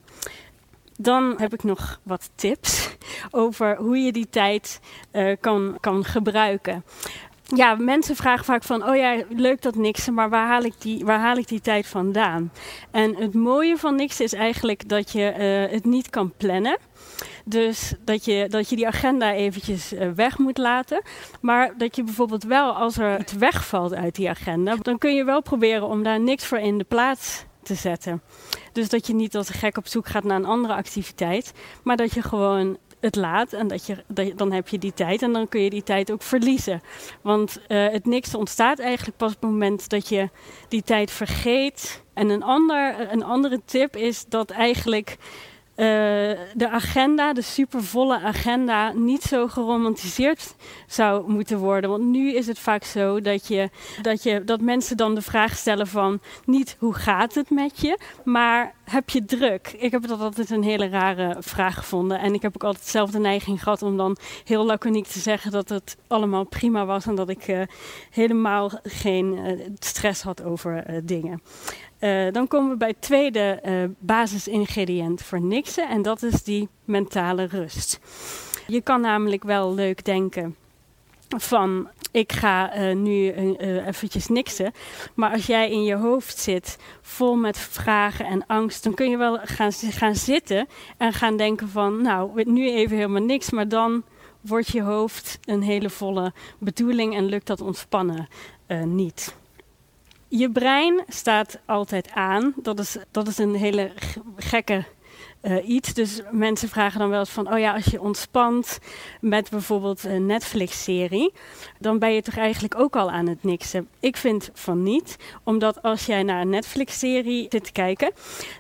Dan 0.99 1.35
heb 1.37 1.53
ik 1.53 1.63
nog 1.63 2.01
wat 2.03 2.31
tips 2.35 2.97
over 3.31 3.77
hoe 3.77 3.99
je 3.99 4.13
die 4.13 4.29
tijd 4.31 4.81
uh, 5.13 5.37
kan, 5.41 5.77
kan 5.81 6.05
gebruiken. 6.05 6.85
Ja, 7.55 7.75
mensen 7.75 8.17
vragen 8.17 8.45
vaak 8.45 8.63
van, 8.63 8.89
oh 8.89 8.97
ja, 8.97 9.23
leuk 9.29 9.63
dat 9.63 9.75
niks, 9.75 10.11
maar 10.11 10.31
waar 10.31 10.47
haal 10.47 10.63
ik 10.63 10.75
die, 10.79 11.05
waar 11.05 11.19
haal 11.19 11.37
ik 11.37 11.49
die 11.49 11.61
tijd 11.61 11.87
vandaan? 11.87 12.53
En 12.91 13.17
het 13.17 13.35
mooie 13.35 13.77
van 13.77 13.95
niks 13.95 14.21
is 14.21 14.33
eigenlijk 14.33 14.89
dat 14.89 15.13
je 15.13 15.35
uh, 15.39 15.73
het 15.73 15.85
niet 15.85 16.11
kan 16.11 16.33
plannen. 16.37 16.79
Dus 17.45 17.95
dat 18.05 18.25
je, 18.25 18.47
dat 18.49 18.69
je 18.71 18.77
die 18.77 18.87
agenda 18.87 19.33
eventjes 19.33 19.93
uh, 19.93 20.11
weg 20.15 20.39
moet 20.39 20.59
laten. 20.59 21.03
Maar 21.41 21.75
dat 21.79 21.97
je 21.97 22.03
bijvoorbeeld 22.03 22.45
wel, 22.45 22.73
als 22.73 22.99
er 22.99 23.21
iets 23.21 23.33
wegvalt 23.33 23.95
uit 23.95 24.15
die 24.15 24.29
agenda, 24.29 24.77
dan 24.83 24.99
kun 24.99 25.15
je 25.15 25.25
wel 25.25 25.43
proberen 25.43 25.87
om 25.87 26.03
daar 26.03 26.21
niks 26.21 26.47
voor 26.47 26.59
in 26.59 26.79
de 26.79 26.85
plaats 26.85 27.45
te 27.67 27.75
zetten. 27.75 28.23
Dus 28.73 28.89
dat 28.89 29.07
je 29.07 29.15
niet 29.15 29.37
als 29.37 29.49
een 29.49 29.55
gek 29.55 29.77
op 29.77 29.87
zoek 29.87 30.07
gaat 30.07 30.25
naar 30.25 30.37
een 30.37 30.45
andere 30.45 30.75
activiteit, 30.75 31.53
maar 31.83 31.97
dat 31.97 32.13
je 32.13 32.23
gewoon 32.23 32.79
het 33.01 33.17
laat 33.17 33.53
en 33.53 33.69
dat 33.69 33.87
je, 33.87 34.05
dan 34.37 34.53
heb 34.53 34.69
je 34.69 34.79
die 34.79 34.95
tijd 34.95 35.23
en 35.23 35.33
dan 35.33 35.49
kun 35.49 35.61
je 35.61 35.71
die 35.71 35.83
tijd 35.83 36.13
ook 36.13 36.23
verliezen. 36.23 36.83
Want 37.23 37.59
uh, 37.69 37.89
het 37.89 38.07
niks 38.07 38.35
ontstaat 38.35 38.79
eigenlijk 38.79 39.17
pas 39.17 39.35
op 39.35 39.41
het 39.41 39.51
moment 39.51 39.89
dat 39.89 40.09
je 40.09 40.31
die 40.69 40.83
tijd 40.83 41.11
vergeet. 41.11 42.03
En 42.15 42.29
een, 42.29 42.43
ander, 42.43 43.13
een 43.13 43.25
andere 43.25 43.61
tip 43.65 43.97
is 43.97 44.25
dat 44.29 44.51
eigenlijk 44.51 45.17
uh, 45.77 45.87
de 46.55 46.69
agenda, 46.71 47.33
de 47.33 47.43
supervolle 47.43 48.21
agenda, 48.21 48.93
niet 48.93 49.23
zo 49.23 49.49
geromantiseerd 49.49 50.55
zou 50.87 51.31
moeten 51.31 51.59
worden. 51.59 51.91
Want 51.91 52.05
nu 52.05 52.35
is 52.35 52.47
het 52.47 52.59
vaak 52.59 52.85
zo 52.85 53.21
dat, 53.21 53.49
je, 53.49 53.71
dat, 54.03 54.23
je, 54.23 54.45
dat 54.45 54.61
mensen 54.61 54.97
dan 54.97 55.15
de 55.15 55.23
vraag 55.23 55.57
stellen 55.57 55.87
van 55.87 56.21
niet 56.45 56.77
hoe 56.79 56.95
gaat 56.95 57.35
het 57.35 57.51
met 57.51 57.81
je, 57.81 57.99
maar 58.25 58.75
heb 58.85 59.11
je 59.11 59.25
druk? 59.25 59.75
Ik 59.79 59.91
heb 59.91 60.07
dat 60.07 60.21
altijd 60.21 60.51
een 60.51 60.63
hele 60.63 60.89
rare 60.89 61.37
vraag 61.41 61.75
gevonden. 61.75 62.21
En 62.21 62.35
ik 62.35 62.43
heb 62.43 62.55
ook 62.55 62.65
altijd 62.65 62.87
zelf 62.87 63.11
de 63.11 63.19
neiging 63.19 63.63
gehad 63.63 63.83
om 63.83 63.97
dan 63.97 64.17
heel 64.45 64.65
laconiek 64.65 65.07
te 65.07 65.19
zeggen 65.19 65.51
dat 65.51 65.69
het 65.69 65.97
allemaal 66.07 66.45
prima 66.45 66.85
was 66.85 67.07
en 67.07 67.15
dat 67.15 67.29
ik 67.29 67.49
uh, 67.49 67.63
helemaal 68.11 68.71
geen 68.83 69.39
uh, 69.39 69.67
stress 69.79 70.23
had 70.23 70.43
over 70.43 71.01
dingen. 71.05 71.43
Uh, 72.01 72.33
dan 72.33 72.49
komen 72.49 72.71
we 72.71 72.77
bij 72.77 72.89
het 72.89 73.01
tweede 73.01 73.61
uh, 73.65 73.85
basisingrediënt 73.99 75.23
voor 75.23 75.41
niksen 75.41 75.89
en 75.89 76.03
dat 76.03 76.23
is 76.23 76.43
die 76.43 76.69
mentale 76.85 77.45
rust. 77.45 78.01
Je 78.67 78.81
kan 78.81 79.01
namelijk 79.01 79.45
wel 79.45 79.75
leuk 79.75 80.05
denken 80.05 80.57
van 81.29 81.89
ik 82.11 82.33
ga 82.33 82.79
uh, 82.79 82.97
nu 82.97 83.33
eventjes 83.87 84.27
niksen. 84.27 84.73
Maar 85.15 85.33
als 85.33 85.47
jij 85.47 85.71
in 85.71 85.85
je 85.85 85.95
hoofd 85.95 86.39
zit 86.39 86.79
vol 87.01 87.37
met 87.37 87.59
vragen 87.59 88.27
en 88.27 88.47
angst, 88.47 88.85
dan 88.85 88.95
kun 88.95 89.11
je 89.11 89.17
wel 89.17 89.39
gaan, 89.43 89.73
gaan 89.73 90.15
zitten 90.15 90.69
en 90.97 91.13
gaan 91.13 91.37
denken 91.37 91.69
van 91.69 92.03
nou, 92.03 92.43
nu 92.45 92.71
even 92.71 92.97
helemaal 92.97 93.23
niks, 93.23 93.51
maar 93.51 93.69
dan 93.69 94.03
wordt 94.41 94.69
je 94.69 94.83
hoofd 94.83 95.39
een 95.45 95.63
hele 95.63 95.91
volle 95.91 96.33
bedoeling 96.59 97.15
en 97.15 97.25
lukt 97.25 97.47
dat 97.47 97.61
ontspannen 97.61 98.29
niet. 98.85 99.35
Je 100.29 100.51
brein 100.51 101.05
staat 101.09 101.59
altijd 101.67 102.11
aan. 102.11 102.55
Dat 102.57 102.79
is, 102.79 102.97
dat 103.11 103.29
is 103.29 103.39
een 103.39 103.55
hele 103.55 103.93
gekke 104.37 104.85
eh, 105.41 105.69
iets. 105.69 105.95
Dus 105.95 106.21
mensen 106.31 106.69
vragen 106.69 106.99
dan 106.99 107.11
wel 107.11 107.19
eens 107.19 107.31
van, 107.31 107.53
oh 107.53 107.59
ja, 107.59 107.75
als 107.75 107.85
je 107.85 108.01
ontspant 108.01 108.79
met 109.21 109.51
bijvoorbeeld 109.51 110.05
een 110.05 110.27
Netflix-serie, 110.27 111.33
dan 111.79 111.99
ben 111.99 112.13
je 112.13 112.23
toch 112.23 112.37
eigenlijk 112.37 112.79
ook 112.79 112.97
al 112.97 113.11
aan 113.11 113.27
het 113.27 113.45
niksen. 113.45 113.89
Ik 114.01 114.17
vind 114.17 114.51
van 114.53 114.83
niet, 114.83 115.17
omdat 115.43 115.83
als 115.83 116.07
jij 116.07 116.23
naar 116.23 116.41
een 116.41 116.49
Netflix-serie 116.49 117.47
zit 117.49 117.65
te 117.65 117.73
kijken, 117.73 118.13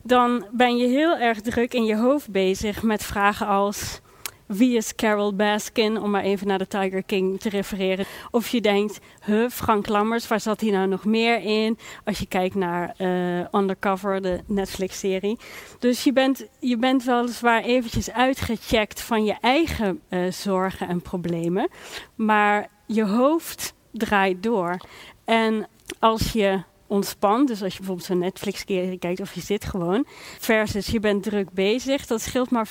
dan 0.02 0.46
ben 0.50 0.76
je 0.76 0.86
heel 0.86 1.16
erg 1.16 1.40
druk 1.40 1.74
in 1.74 1.84
je 1.84 1.96
hoofd 1.96 2.30
bezig 2.30 2.82
met 2.82 3.04
vragen 3.04 3.46
als 3.46 4.00
wie 4.46 4.76
is 4.76 4.94
Carol 4.94 5.34
Baskin, 5.34 6.00
om 6.00 6.10
maar 6.10 6.22
even 6.22 6.46
naar 6.46 6.58
de 6.58 6.66
Tiger 6.66 7.02
King 7.02 7.40
te 7.40 7.48
refereren. 7.48 8.04
Of 8.30 8.48
je 8.48 8.60
denkt, 8.60 9.00
huh, 9.24 9.48
Frank 9.50 9.88
Lammers, 9.88 10.28
waar 10.28 10.40
zat 10.40 10.60
hij 10.60 10.70
nou 10.70 10.88
nog 10.88 11.04
meer 11.04 11.40
in? 11.42 11.78
Als 12.04 12.18
je 12.18 12.26
kijkt 12.26 12.54
naar 12.54 12.94
uh, 12.98 13.60
Undercover, 13.60 14.22
de 14.22 14.40
Netflix-serie. 14.46 15.38
Dus 15.78 16.04
je 16.04 16.12
bent, 16.12 16.46
je 16.60 16.76
bent 16.76 17.04
weliswaar 17.04 17.62
eventjes 17.62 18.10
uitgecheckt 18.10 19.00
van 19.00 19.24
je 19.24 19.36
eigen 19.40 20.00
uh, 20.08 20.30
zorgen 20.30 20.88
en 20.88 21.02
problemen. 21.02 21.68
Maar 22.14 22.68
je 22.86 23.04
hoofd 23.04 23.74
draait 23.92 24.42
door. 24.42 24.76
En 25.24 25.68
als 25.98 26.32
je 26.32 26.62
ontspant. 26.86 27.48
Dus 27.48 27.62
als 27.62 27.72
je 27.72 27.78
bijvoorbeeld 27.78 28.06
zo'n 28.06 28.18
Netflix-serie 28.18 28.98
kijkt 28.98 29.20
of 29.20 29.34
je 29.34 29.40
zit 29.40 29.64
gewoon. 29.64 30.06
Versus 30.38 30.86
je 30.86 31.00
bent 31.00 31.22
druk 31.22 31.50
bezig. 31.50 32.06
Dat 32.06 32.20
scheelt 32.20 32.50
maar 32.50 32.68
5% 32.68 32.70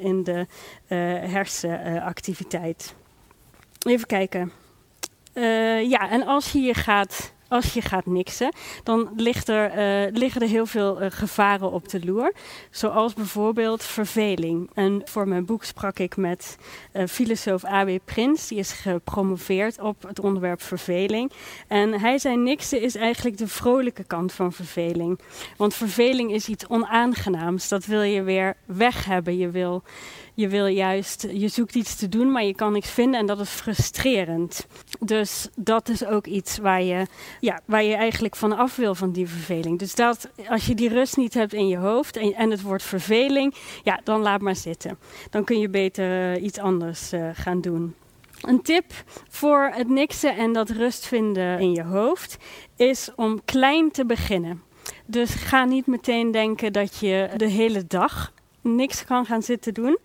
in 0.00 0.24
de 0.24 0.46
uh, 0.88 0.98
hersenactiviteit. 1.32 2.94
Even 3.86 4.06
kijken. 4.06 4.52
Uh, 5.34 5.90
ja, 5.90 6.10
en 6.10 6.26
als 6.26 6.52
je 6.52 6.60
je 6.60 6.74
gaat 6.74 7.32
als 7.50 7.72
je 7.72 7.82
gaat 7.82 8.06
niksen, 8.06 8.52
dan 8.82 9.08
ligt 9.16 9.48
er, 9.48 9.70
uh, 10.06 10.12
liggen 10.12 10.42
er 10.42 10.48
heel 10.48 10.66
veel 10.66 11.02
uh, 11.02 11.06
gevaren 11.10 11.70
op 11.70 11.88
de 11.88 12.04
loer. 12.04 12.32
Zoals 12.70 13.14
bijvoorbeeld 13.14 13.84
verveling. 13.84 14.70
En 14.74 15.02
voor 15.04 15.28
mijn 15.28 15.44
boek 15.44 15.64
sprak 15.64 15.98
ik 15.98 16.16
met 16.16 16.56
uh, 16.92 17.06
filosoof 17.06 17.64
A.W. 17.64 17.98
Prins. 18.04 18.48
Die 18.48 18.58
is 18.58 18.72
gepromoveerd 18.72 19.80
op 19.80 20.02
het 20.02 20.20
onderwerp 20.20 20.62
verveling. 20.62 21.32
En 21.68 22.00
hij 22.00 22.18
zei 22.18 22.36
niksen 22.36 22.80
is 22.80 22.94
eigenlijk 22.94 23.38
de 23.38 23.48
vrolijke 23.48 24.04
kant 24.04 24.32
van 24.32 24.52
verveling. 24.52 25.20
Want 25.56 25.74
verveling 25.74 26.32
is 26.32 26.48
iets 26.48 26.66
onaangenaams. 26.66 27.68
Dat 27.68 27.86
wil 27.86 28.02
je 28.02 28.22
weer 28.22 28.56
weg 28.64 29.04
hebben. 29.04 29.36
Je 29.36 29.50
wil 29.50 29.82
je 30.40 30.48
wil 30.48 30.66
juist, 30.66 31.26
je 31.32 31.48
zoekt 31.48 31.74
iets 31.74 31.96
te 31.96 32.08
doen, 32.08 32.32
maar 32.32 32.44
je 32.44 32.54
kan 32.54 32.72
niks 32.72 32.90
vinden 32.90 33.20
en 33.20 33.26
dat 33.26 33.40
is 33.40 33.48
frustrerend. 33.48 34.66
Dus 35.00 35.48
dat 35.56 35.88
is 35.88 36.04
ook 36.04 36.26
iets 36.26 36.58
waar 36.58 36.82
je, 36.82 37.06
ja, 37.40 37.60
waar 37.64 37.84
je 37.84 37.94
eigenlijk 37.94 38.36
van 38.36 38.56
af 38.56 38.76
wil 38.76 38.94
van 38.94 39.12
die 39.12 39.28
verveling. 39.28 39.78
Dus 39.78 39.94
dat, 39.94 40.30
als 40.48 40.66
je 40.66 40.74
die 40.74 40.88
rust 40.88 41.16
niet 41.16 41.34
hebt 41.34 41.52
in 41.52 41.68
je 41.68 41.76
hoofd 41.76 42.16
en, 42.16 42.34
en 42.34 42.50
het 42.50 42.62
wordt 42.62 42.82
verveling, 42.82 43.54
ja, 43.82 44.00
dan 44.04 44.20
laat 44.20 44.40
maar 44.40 44.56
zitten. 44.56 44.98
Dan 45.30 45.44
kun 45.44 45.58
je 45.58 45.68
beter 45.68 46.36
uh, 46.36 46.42
iets 46.42 46.58
anders 46.58 47.12
uh, 47.12 47.28
gaan 47.32 47.60
doen. 47.60 47.94
Een 48.40 48.62
tip 48.62 48.92
voor 49.28 49.70
het 49.74 49.88
niksen 49.88 50.36
en 50.36 50.52
dat 50.52 50.70
rust 50.70 51.06
vinden 51.06 51.58
in 51.58 51.72
je 51.72 51.82
hoofd 51.82 52.36
is 52.76 53.10
om 53.16 53.44
klein 53.44 53.90
te 53.90 54.06
beginnen. 54.06 54.62
Dus 55.06 55.34
ga 55.34 55.64
niet 55.64 55.86
meteen 55.86 56.30
denken 56.30 56.72
dat 56.72 56.98
je 56.98 57.30
de 57.36 57.48
hele 57.48 57.86
dag 57.86 58.32
niks 58.62 59.04
kan 59.04 59.26
gaan 59.26 59.42
zitten 59.42 59.74
doen. 59.74 59.98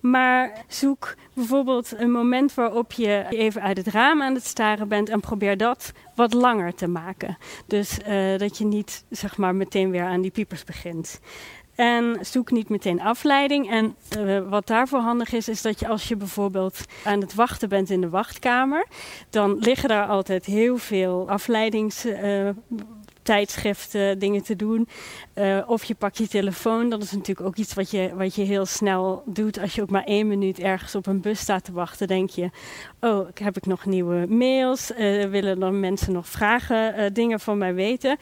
Maar 0.00 0.64
zoek 0.68 1.14
bijvoorbeeld 1.32 1.92
een 1.96 2.10
moment 2.10 2.54
waarop 2.54 2.92
je 2.92 3.26
even 3.28 3.62
uit 3.62 3.76
het 3.76 3.86
raam 3.86 4.22
aan 4.22 4.34
het 4.34 4.46
staren 4.46 4.88
bent 4.88 5.08
en 5.08 5.20
probeer 5.20 5.56
dat 5.56 5.92
wat 6.14 6.32
langer 6.32 6.74
te 6.74 6.88
maken. 6.88 7.38
Dus 7.66 7.98
uh, 8.08 8.38
dat 8.38 8.58
je 8.58 8.64
niet 8.64 9.04
zeg 9.10 9.36
maar 9.36 9.54
meteen 9.54 9.90
weer 9.90 10.04
aan 10.04 10.20
die 10.20 10.30
piepers 10.30 10.64
begint. 10.64 11.20
En 11.74 12.18
zoek 12.20 12.50
niet 12.50 12.68
meteen 12.68 13.00
afleiding. 13.00 13.70
En 13.70 13.96
uh, 14.18 14.48
wat 14.48 14.66
daarvoor 14.66 15.00
handig 15.00 15.32
is, 15.32 15.48
is 15.48 15.62
dat 15.62 15.80
je 15.80 15.88
als 15.88 16.08
je 16.08 16.16
bijvoorbeeld 16.16 16.80
aan 17.04 17.20
het 17.20 17.34
wachten 17.34 17.68
bent 17.68 17.90
in 17.90 18.00
de 18.00 18.08
wachtkamer, 18.08 18.86
dan 19.30 19.58
liggen 19.58 19.88
daar 19.88 20.06
altijd 20.06 20.44
heel 20.44 20.76
veel 20.76 21.28
afleidings. 21.28 22.06
Uh, 22.06 22.48
tijdschriften, 23.28 24.18
dingen 24.18 24.42
te 24.42 24.56
doen. 24.56 24.88
Uh, 25.34 25.62
of 25.66 25.84
je 25.84 25.94
pakt 25.94 26.18
je 26.18 26.28
telefoon. 26.28 26.88
Dat 26.88 27.02
is 27.02 27.12
natuurlijk 27.12 27.46
ook 27.46 27.56
iets 27.56 27.74
wat 27.74 27.90
je, 27.90 28.10
wat 28.14 28.34
je 28.34 28.42
heel 28.42 28.66
snel 28.66 29.22
doet. 29.26 29.58
Als 29.58 29.74
je 29.74 29.82
ook 29.82 29.90
maar 29.90 30.04
één 30.04 30.28
minuut 30.28 30.58
ergens 30.58 30.94
op 30.94 31.06
een 31.06 31.20
bus 31.20 31.40
staat 31.40 31.64
te 31.64 31.72
wachten, 31.72 32.06
denk 32.06 32.30
je: 32.30 32.50
Oh, 33.00 33.28
heb 33.34 33.56
ik 33.56 33.66
nog 33.66 33.84
nieuwe 33.84 34.26
mails? 34.28 34.90
Uh, 34.90 35.24
willen 35.24 35.62
er 35.62 35.72
mensen 35.72 36.12
nog 36.12 36.28
vragen, 36.28 37.00
uh, 37.00 37.06
dingen 37.12 37.40
van 37.40 37.58
mij 37.58 37.74
weten? 37.74 38.16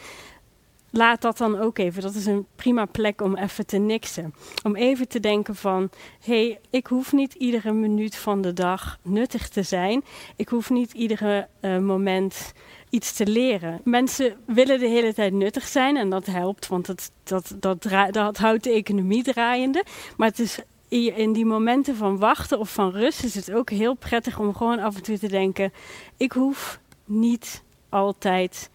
Laat 0.96 1.20
dat 1.22 1.38
dan 1.38 1.58
ook 1.58 1.78
even. 1.78 2.02
Dat 2.02 2.14
is 2.14 2.26
een 2.26 2.46
prima 2.56 2.84
plek 2.84 3.20
om 3.20 3.36
even 3.36 3.66
te 3.66 3.76
niksen. 3.76 4.34
Om 4.64 4.76
even 4.76 5.08
te 5.08 5.20
denken 5.20 5.54
van, 5.54 5.90
hé, 6.24 6.46
hey, 6.46 6.60
ik 6.70 6.86
hoef 6.86 7.12
niet 7.12 7.34
iedere 7.34 7.72
minuut 7.72 8.16
van 8.16 8.40
de 8.40 8.52
dag 8.52 8.98
nuttig 9.02 9.48
te 9.48 9.62
zijn. 9.62 10.04
Ik 10.36 10.48
hoef 10.48 10.70
niet 10.70 10.92
iedere 10.92 11.48
uh, 11.60 11.78
moment 11.78 12.52
iets 12.90 13.12
te 13.12 13.26
leren. 13.26 13.80
Mensen 13.84 14.36
willen 14.46 14.78
de 14.78 14.88
hele 14.88 15.14
tijd 15.14 15.32
nuttig 15.32 15.66
zijn 15.66 15.96
en 15.96 16.10
dat 16.10 16.26
helpt, 16.26 16.66
want 16.66 16.86
dat, 16.86 17.10
dat, 17.58 17.84
dat 18.10 18.36
houdt 18.36 18.64
de 18.64 18.72
economie 18.72 19.22
draaiende. 19.22 19.84
Maar 20.16 20.28
het 20.28 20.38
is 20.38 20.58
in 20.88 21.32
die 21.32 21.46
momenten 21.46 21.96
van 21.96 22.18
wachten 22.18 22.58
of 22.58 22.72
van 22.72 22.90
rust 22.90 23.24
is 23.24 23.34
het 23.34 23.52
ook 23.52 23.70
heel 23.70 23.94
prettig 23.94 24.38
om 24.38 24.54
gewoon 24.54 24.78
af 24.78 24.96
en 24.96 25.02
toe 25.02 25.18
te 25.18 25.28
denken: 25.28 25.72
ik 26.16 26.32
hoef 26.32 26.80
niet 27.04 27.62
altijd 27.88 28.70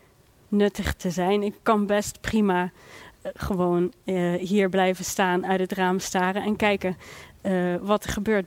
nuttig 0.51 0.93
te 0.93 1.09
zijn. 1.09 1.43
Ik 1.43 1.55
kan 1.63 1.85
best 1.85 2.21
prima 2.21 2.63
uh, 2.63 3.31
gewoon 3.33 3.93
uh, 4.05 4.33
hier 4.33 4.69
blijven 4.69 5.05
staan, 5.05 5.45
uit 5.45 5.59
het 5.59 5.71
raam 5.71 5.99
staren 5.99 6.43
en 6.43 6.55
kijken 6.55 6.97
uh, 7.43 7.75
wat 7.81 8.03
er 8.03 8.09
gebeurt. 8.09 8.45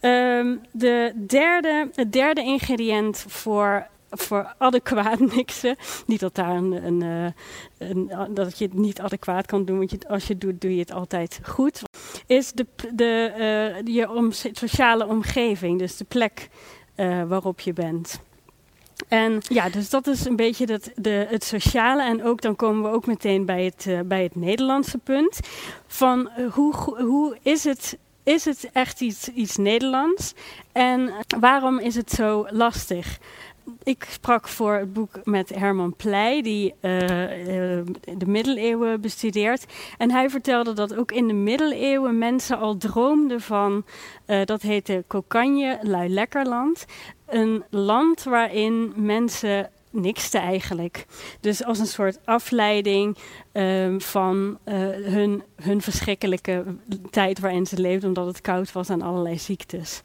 Um, 0.00 0.60
de 0.72 1.24
derde, 1.26 1.90
het 1.94 2.12
derde 2.12 2.42
ingrediënt 2.42 3.24
voor 3.28 3.86
voor 4.10 4.54
adequaat 4.58 5.18
niksen. 5.36 5.76
Niet 6.06 6.20
dat 6.20 6.34
daar 6.34 6.56
een, 6.56 6.86
een, 6.86 7.34
een, 7.78 8.10
dat 8.34 8.58
je 8.58 8.64
het 8.64 8.74
niet 8.74 9.00
adequaat 9.00 9.46
kan 9.46 9.64
doen, 9.64 9.78
want 9.78 9.90
je, 9.90 9.98
als 10.08 10.26
je 10.26 10.32
het 10.32 10.42
doet, 10.42 10.60
doe 10.60 10.74
je 10.74 10.80
het 10.80 10.92
altijd 10.92 11.40
goed. 11.42 11.82
Is 12.26 12.52
de, 12.52 12.66
de, 12.94 13.82
je 13.84 14.10
om, 14.10 14.32
sociale 14.32 15.06
omgeving, 15.06 15.78
dus 15.78 15.96
de 15.96 16.04
plek 16.04 16.48
waarop 17.26 17.60
je 17.60 17.72
bent. 17.72 18.20
En 19.08 19.40
ja, 19.48 19.68
dus 19.68 19.90
dat 19.90 20.06
is 20.06 20.24
een 20.24 20.36
beetje 20.36 20.66
dat, 20.66 20.90
de, 20.94 21.26
het 21.28 21.44
sociale. 21.44 22.02
En 22.02 22.24
ook 22.24 22.40
dan 22.40 22.56
komen 22.56 22.82
we 22.82 22.96
ook 22.96 23.06
meteen 23.06 23.44
bij 23.44 23.64
het, 23.64 23.84
uh, 23.88 24.00
bij 24.04 24.22
het 24.22 24.36
Nederlandse 24.36 24.98
punt. 24.98 25.40
Van 25.86 26.30
hoe, 26.52 26.74
hoe 27.02 27.36
is 27.42 27.64
het 27.64 27.98
is 28.26 28.44
het 28.44 28.70
echt 28.72 29.00
iets, 29.00 29.28
iets 29.28 29.56
Nederlands? 29.56 30.34
En 30.72 31.12
waarom 31.40 31.78
is 31.78 31.94
het 31.94 32.10
zo 32.10 32.46
lastig? 32.50 33.18
Ik 33.82 34.06
sprak 34.08 34.48
voor 34.48 34.74
het 34.74 34.92
boek 34.92 35.10
met 35.24 35.48
Herman 35.48 35.96
Pleij, 35.96 36.42
die 36.42 36.74
uh, 36.80 37.00
uh, 37.00 37.84
de 38.16 38.26
middeleeuwen 38.26 39.00
bestudeert. 39.00 39.66
En 39.98 40.10
hij 40.10 40.30
vertelde 40.30 40.72
dat 40.72 40.96
ook 40.96 41.12
in 41.12 41.26
de 41.28 41.34
middeleeuwen 41.34 42.18
mensen 42.18 42.58
al 42.58 42.76
droomden 42.76 43.40
van, 43.40 43.84
uh, 44.26 44.44
dat 44.44 44.62
heette 44.62 45.04
Cocagne, 45.08 45.78
Luilekkerland. 45.82 46.84
Een 47.26 47.64
land 47.70 48.22
waarin 48.22 48.92
mensen 48.96 49.70
nikste 49.96 50.38
eigenlijk. 50.38 51.06
Dus 51.40 51.64
als 51.64 51.78
een 51.78 51.86
soort 51.86 52.18
afleiding 52.24 53.16
um, 53.52 54.00
van 54.00 54.58
uh, 54.64 54.74
hun, 54.90 55.42
hun 55.62 55.80
verschrikkelijke 55.80 56.64
tijd 57.10 57.40
waarin 57.40 57.66
ze 57.66 57.80
leefden, 57.80 58.08
omdat 58.08 58.26
het 58.26 58.40
koud 58.40 58.72
was 58.72 58.88
en 58.88 59.02
allerlei 59.02 59.38
ziektes. 59.38 60.02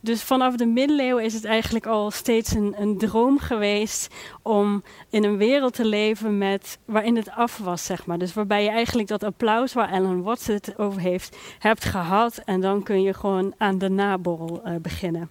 Dus 0.00 0.22
vanaf 0.22 0.56
de 0.56 0.66
middeleeuwen 0.66 1.24
is 1.24 1.34
het 1.34 1.44
eigenlijk 1.44 1.86
al 1.86 2.10
steeds 2.10 2.54
een, 2.54 2.74
een 2.78 2.98
droom 2.98 3.38
geweest 3.38 4.14
om 4.42 4.82
in 5.10 5.24
een 5.24 5.36
wereld 5.36 5.74
te 5.74 5.84
leven 5.84 6.38
met, 6.38 6.78
waarin 6.84 7.16
het 7.16 7.30
af 7.30 7.58
was, 7.58 7.84
zeg 7.84 8.06
maar. 8.06 8.18
Dus 8.18 8.34
waarbij 8.34 8.62
je 8.62 8.70
eigenlijk 8.70 9.08
dat 9.08 9.22
applaus 9.22 9.72
waar 9.72 9.92
Ellen 9.92 10.22
Watts 10.22 10.46
het 10.46 10.78
over 10.78 11.00
heeft, 11.00 11.36
hebt 11.58 11.84
gehad. 11.84 12.40
En 12.44 12.60
dan 12.60 12.82
kun 12.82 13.02
je 13.02 13.14
gewoon 13.14 13.54
aan 13.58 13.78
de 13.78 13.88
naborrel 13.88 14.62
uh, 14.64 14.74
beginnen. 14.76 15.30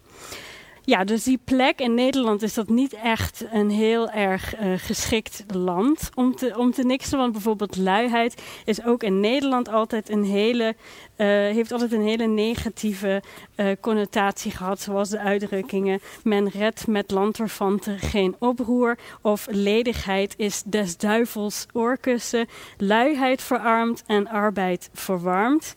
Ja, 0.84 1.04
dus 1.04 1.24
die 1.24 1.40
plek 1.44 1.80
in 1.80 1.94
Nederland 1.94 2.42
is 2.42 2.54
dat 2.54 2.70
niet 2.70 2.94
echt 2.94 3.46
een 3.52 3.70
heel 3.70 4.10
erg 4.10 4.60
uh, 4.60 4.74
geschikt 4.78 5.44
land 5.48 6.10
om 6.16 6.36
te, 6.36 6.54
om 6.58 6.72
te 6.72 6.84
niksen. 6.84 7.18
Want 7.18 7.32
bijvoorbeeld 7.32 7.78
luiheid 7.78 8.42
is 8.66 8.84
ook 8.84 9.04
in 9.04 9.20
Nederland 9.20 9.70
altijd 9.70 10.10
een 10.10 10.24
hele, 10.24 10.76
uh, 11.18 11.28
heeft 11.28 11.72
altijd 11.72 11.92
een 11.92 12.02
hele 12.02 12.28
negatieve 12.28 13.22
uh, 13.56 13.72
connotatie 13.80 14.52
gehad. 14.52 14.80
Zoals 14.80 15.10
de 15.10 15.20
uitdrukkingen: 15.20 16.00
men 16.24 16.50
redt 16.50 16.88
met 16.88 17.12
lanterfanten 17.12 18.00
geen 18.00 18.36
oproer. 18.40 18.98
Of 19.22 19.48
ledigheid 19.50 20.34
is 20.38 20.64
des 20.66 20.98
duivels 20.98 21.66
oorkussen. 21.74 22.48
Luiheid 22.78 23.42
verarmt 23.42 24.04
en 24.08 24.28
arbeid 24.28 24.90
verwarmt. 24.94 25.76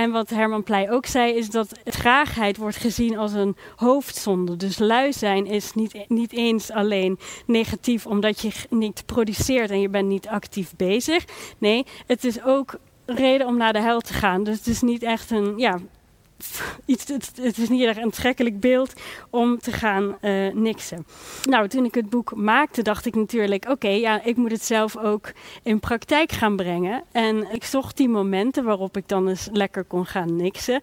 En 0.00 0.10
wat 0.10 0.30
Herman 0.30 0.62
Pleij 0.62 0.90
ook 0.90 1.06
zei, 1.06 1.34
is 1.34 1.50
dat 1.50 1.78
traagheid 1.84 2.56
wordt 2.56 2.76
gezien 2.76 3.18
als 3.18 3.32
een 3.32 3.56
hoofdzonde. 3.76 4.56
Dus 4.56 4.78
lui 4.78 5.12
zijn 5.12 5.46
is 5.46 5.74
niet, 5.74 6.04
niet 6.08 6.32
eens 6.32 6.70
alleen 6.70 7.18
negatief 7.46 8.06
omdat 8.06 8.40
je 8.40 8.52
niet 8.70 9.02
produceert 9.06 9.70
en 9.70 9.80
je 9.80 9.88
bent 9.88 10.08
niet 10.08 10.28
actief 10.28 10.76
bezig. 10.76 11.24
Nee, 11.58 11.86
het 12.06 12.24
is 12.24 12.44
ook 12.44 12.74
reden 13.06 13.46
om 13.46 13.56
naar 13.56 13.72
de 13.72 13.80
hel 13.80 14.00
te 14.00 14.12
gaan. 14.12 14.44
Dus 14.44 14.56
het 14.56 14.66
is 14.66 14.80
niet 14.80 15.02
echt 15.02 15.30
een, 15.30 15.58
ja, 15.58 15.78
iets, 16.84 17.08
het, 17.08 17.58
is 17.58 17.68
niet 17.68 17.82
een 17.82 18.02
aantrekkelijk 18.02 18.60
beeld 18.60 18.92
om 19.30 19.58
te 19.58 19.72
gaan 19.72 20.16
uh, 20.22 20.52
niksen. 20.52 21.06
Nou, 21.42 21.68
toen 21.68 21.84
ik 21.84 21.94
het 21.94 22.10
boek 22.10 22.34
maakte, 22.34 22.82
dacht 22.82 23.06
ik 23.06 23.14
natuurlijk: 23.14 23.68
oké, 23.68 23.88
ja, 23.88 24.22
ik 24.24 24.36
moet 24.36 24.50
het 24.50 24.64
zelf 24.64 24.96
ook 24.96 25.32
in 25.62 25.80
praktijk 25.80 26.32
gaan 26.32 26.56
brengen. 26.56 27.02
En 27.12 27.52
ik 27.52 27.64
zocht 27.64 27.96
die 27.96 28.08
momenten 28.08 28.64
waarop 28.64 28.96
ik 28.96 29.08
dan 29.08 29.28
eens 29.28 29.48
lekker 29.52 29.84
kon 29.84 30.06
gaan 30.06 30.36
niksen. 30.36 30.82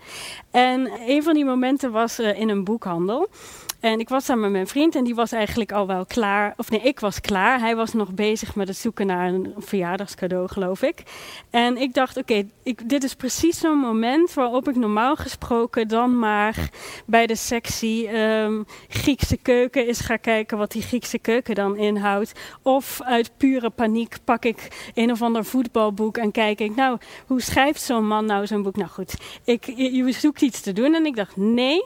En 0.52 0.92
een 1.08 1.24
van 1.24 1.34
die 1.34 1.46
momenten 1.46 1.92
was 1.92 2.20
uh, 2.20 2.40
in 2.40 2.50
een 2.50 2.64
boekhandel. 2.64 3.30
En 3.80 4.00
ik 4.00 4.10
was 4.10 4.26
daar 4.26 4.38
met 4.38 4.52
mijn 4.52 4.68
vriend 4.68 4.96
en 4.96 5.04
die 5.04 5.16
was 5.16 5.32
eigenlijk 5.32 5.72
al 5.72 5.88
wel 5.88 6.06
klaar. 6.06 6.54
Of 6.58 6.70
nee, 6.70 6.82
ik 6.82 7.00
was 7.00 7.22
klaar. 7.22 7.60
Hij 7.60 7.76
was 7.76 7.94
nog 7.94 8.14
bezig 8.14 8.56
met 8.56 8.68
het 8.68 8.78
zoeken 8.78 9.08
naar 9.08 9.28
een 9.28 9.54
verjaardagscadeau, 9.58 10.48
geloof 10.48 10.82
ik. 10.82 11.04
En 11.50 11.78
ik 11.78 11.94
dacht, 11.94 12.18
oké, 12.18 12.48
dit 12.86 13.04
is 13.04 13.16
precies 13.16 13.60
zo'n 13.60 13.78
moment 13.78 14.34
waarop 14.34 14.70
ik 14.70 14.76
normaal 14.76 15.16
gesproken 15.16 15.88
dan 15.88 16.20
maar 16.20 16.70
bij 17.06 17.28
de 17.28 17.36
sectie 17.36 18.18
um, 18.20 18.66
Griekse 18.88 19.38
keuken 19.38 19.88
eens 19.88 20.00
ga 20.00 20.18
kijken 20.18 20.58
wat 20.58 20.72
die 20.72 20.82
Griekse 20.82 21.20
keuken 21.20 21.56
dan 21.56 21.78
inhoudt. 21.78 22.34
Of 22.62 23.02
uit 23.02 23.32
pure 23.38 23.70
paniek 23.70 24.18
pak 24.24 24.46
ik 24.46 24.92
een 24.94 25.12
of 25.12 25.22
ander 25.22 25.46
voetbalboek 25.46 26.18
en 26.18 26.32
kijk 26.32 26.60
ik, 26.60 26.76
nou, 26.76 26.98
hoe 27.28 27.42
schrijft 27.42 27.82
zo'n 27.82 28.08
man 28.08 28.26
nou 28.26 28.48
zo'n 28.48 28.64
boek? 28.64 28.76
Nou 28.76 28.90
goed, 28.90 29.16
ik, 29.44 29.66
je, 29.66 29.94
je 29.94 30.12
zoekt 30.12 30.42
iets 30.42 30.62
te 30.62 30.74
doen 30.74 30.94
en 30.94 31.06
ik 31.06 31.16
dacht, 31.16 31.36
nee 31.36 31.84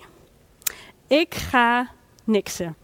ik 1.12 1.36
ga 1.36 1.92
niksen. 2.24 2.76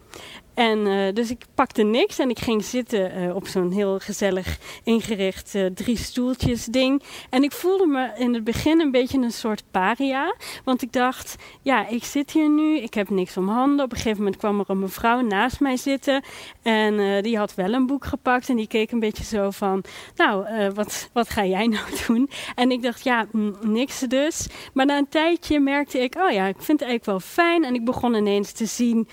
En 0.57 0.87
uh, 0.87 1.13
dus 1.13 1.29
ik 1.29 1.45
pakte 1.55 1.83
niks 1.83 2.19
en 2.19 2.29
ik 2.29 2.39
ging 2.39 2.63
zitten 2.63 3.17
uh, 3.17 3.35
op 3.35 3.47
zo'n 3.47 3.71
heel 3.71 3.99
gezellig 3.99 4.57
ingericht 4.83 5.55
uh, 5.55 5.65
drie 5.65 5.97
stoeltjes 5.97 6.65
ding. 6.65 7.03
En 7.29 7.43
ik 7.43 7.51
voelde 7.51 7.85
me 7.85 8.11
in 8.17 8.33
het 8.33 8.43
begin 8.43 8.79
een 8.79 8.91
beetje 8.91 9.17
een 9.17 9.31
soort 9.31 9.63
paria. 9.71 10.35
Want 10.63 10.81
ik 10.81 10.93
dacht, 10.93 11.35
ja, 11.61 11.87
ik 11.87 12.03
zit 12.03 12.31
hier 12.31 12.49
nu, 12.49 12.79
ik 12.79 12.93
heb 12.93 13.09
niks 13.09 13.37
om 13.37 13.49
handen. 13.49 13.85
Op 13.85 13.91
een 13.91 13.97
gegeven 13.97 14.17
moment 14.17 14.37
kwam 14.37 14.59
er 14.59 14.65
een 14.69 14.79
mevrouw 14.79 15.21
naast 15.21 15.59
mij 15.59 15.77
zitten. 15.77 16.23
En 16.61 17.21
die 17.21 17.37
had 17.37 17.55
wel 17.55 17.73
een 17.73 17.85
boek 17.85 18.05
gepakt 18.05 18.49
en 18.49 18.55
die 18.55 18.67
keek 18.67 18.91
een 18.91 18.99
beetje 18.99 19.23
zo 19.23 19.49
van, 19.51 19.83
nou, 20.15 20.45
wat, 20.73 21.09
wat 21.13 21.29
ga 21.29 21.45
jij 21.45 21.67
nou 21.67 21.85
doen? 22.07 22.29
En 22.55 22.71
ik 22.71 22.81
dacht, 22.81 23.03
ja, 23.03 23.25
niks 23.61 23.99
dus. 23.99 24.47
Maar 24.73 24.85
na 24.85 24.97
een 24.97 25.09
tijdje 25.09 25.59
merkte 25.59 25.99
ik, 25.99 26.15
oh 26.15 26.31
ja, 26.31 26.45
ik 26.47 26.61
vind 26.61 26.79
het 26.79 26.89
eigenlijk 26.89 27.05
wel 27.05 27.19
fijn. 27.19 27.63
En 27.63 27.73
ik 27.73 27.85
begon 27.85 28.13
ineens 28.13 28.51
te 28.51 28.65
zien 28.65 29.07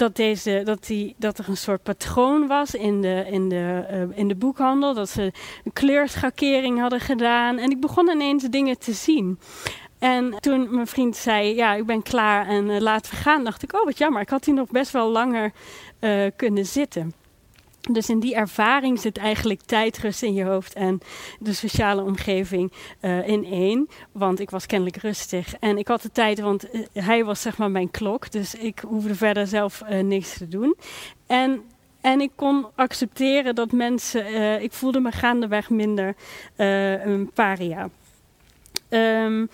dat, 0.00 0.16
deze, 0.16 0.62
dat, 0.64 0.86
die, 0.86 1.14
dat 1.18 1.38
er 1.38 1.48
een 1.48 1.56
soort 1.56 1.82
patroon 1.82 2.46
was 2.46 2.74
in 2.74 3.00
de, 3.00 3.26
in, 3.30 3.48
de, 3.48 3.86
uh, 3.92 4.18
in 4.18 4.28
de 4.28 4.34
boekhandel. 4.34 4.94
Dat 4.94 5.08
ze 5.08 5.32
een 5.64 5.72
kleurschakering 5.72 6.80
hadden 6.80 7.00
gedaan. 7.00 7.58
En 7.58 7.70
ik 7.70 7.80
begon 7.80 8.10
ineens 8.10 8.44
dingen 8.44 8.78
te 8.78 8.92
zien. 8.92 9.38
En 9.98 10.36
toen 10.40 10.74
mijn 10.74 10.86
vriend 10.86 11.16
zei, 11.16 11.54
ja, 11.54 11.74
ik 11.74 11.86
ben 11.86 12.02
klaar 12.02 12.46
en 12.46 12.68
uh, 12.68 12.78
laten 12.78 13.10
we 13.10 13.16
gaan, 13.16 13.44
dacht 13.44 13.62
ik, 13.62 13.74
oh 13.74 13.84
wat 13.84 13.98
jammer, 13.98 14.22
ik 14.22 14.28
had 14.28 14.44
hier 14.44 14.54
nog 14.54 14.70
best 14.70 14.90
wel 14.90 15.10
langer 15.10 15.52
uh, 16.00 16.26
kunnen 16.36 16.66
zitten. 16.66 17.12
Dus 17.80 18.08
in 18.08 18.20
die 18.20 18.34
ervaring 18.34 19.00
zit 19.00 19.16
eigenlijk 19.16 19.60
tijdrust 19.60 20.22
in 20.22 20.34
je 20.34 20.44
hoofd 20.44 20.74
en 20.74 21.00
de 21.38 21.52
sociale 21.52 22.02
omgeving 22.02 22.72
uh, 23.00 23.28
in 23.28 23.44
één. 23.44 23.88
Want 24.12 24.40
ik 24.40 24.50
was 24.50 24.66
kennelijk 24.66 24.96
rustig. 24.96 25.54
En 25.54 25.78
ik 25.78 25.88
had 25.88 26.02
de 26.02 26.12
tijd, 26.12 26.40
want 26.40 26.74
uh, 26.74 26.86
hij 26.92 27.24
was 27.24 27.40
zeg 27.40 27.58
maar 27.58 27.70
mijn 27.70 27.90
klok. 27.90 28.30
Dus 28.30 28.54
ik 28.54 28.82
hoefde 28.86 29.14
verder 29.14 29.46
zelf 29.46 29.82
uh, 29.90 30.00
niks 30.00 30.38
te 30.38 30.48
doen. 30.48 30.76
En, 31.26 31.62
en 32.00 32.20
ik 32.20 32.30
kon 32.34 32.66
accepteren 32.74 33.54
dat 33.54 33.72
mensen... 33.72 34.62
ik 34.62 34.72
voelde 34.72 35.00
me 35.00 35.12
gaandeweg 35.12 35.70
minder 35.70 36.14
een 36.56 37.30
paria. 37.34 37.88
Um, 38.88 39.48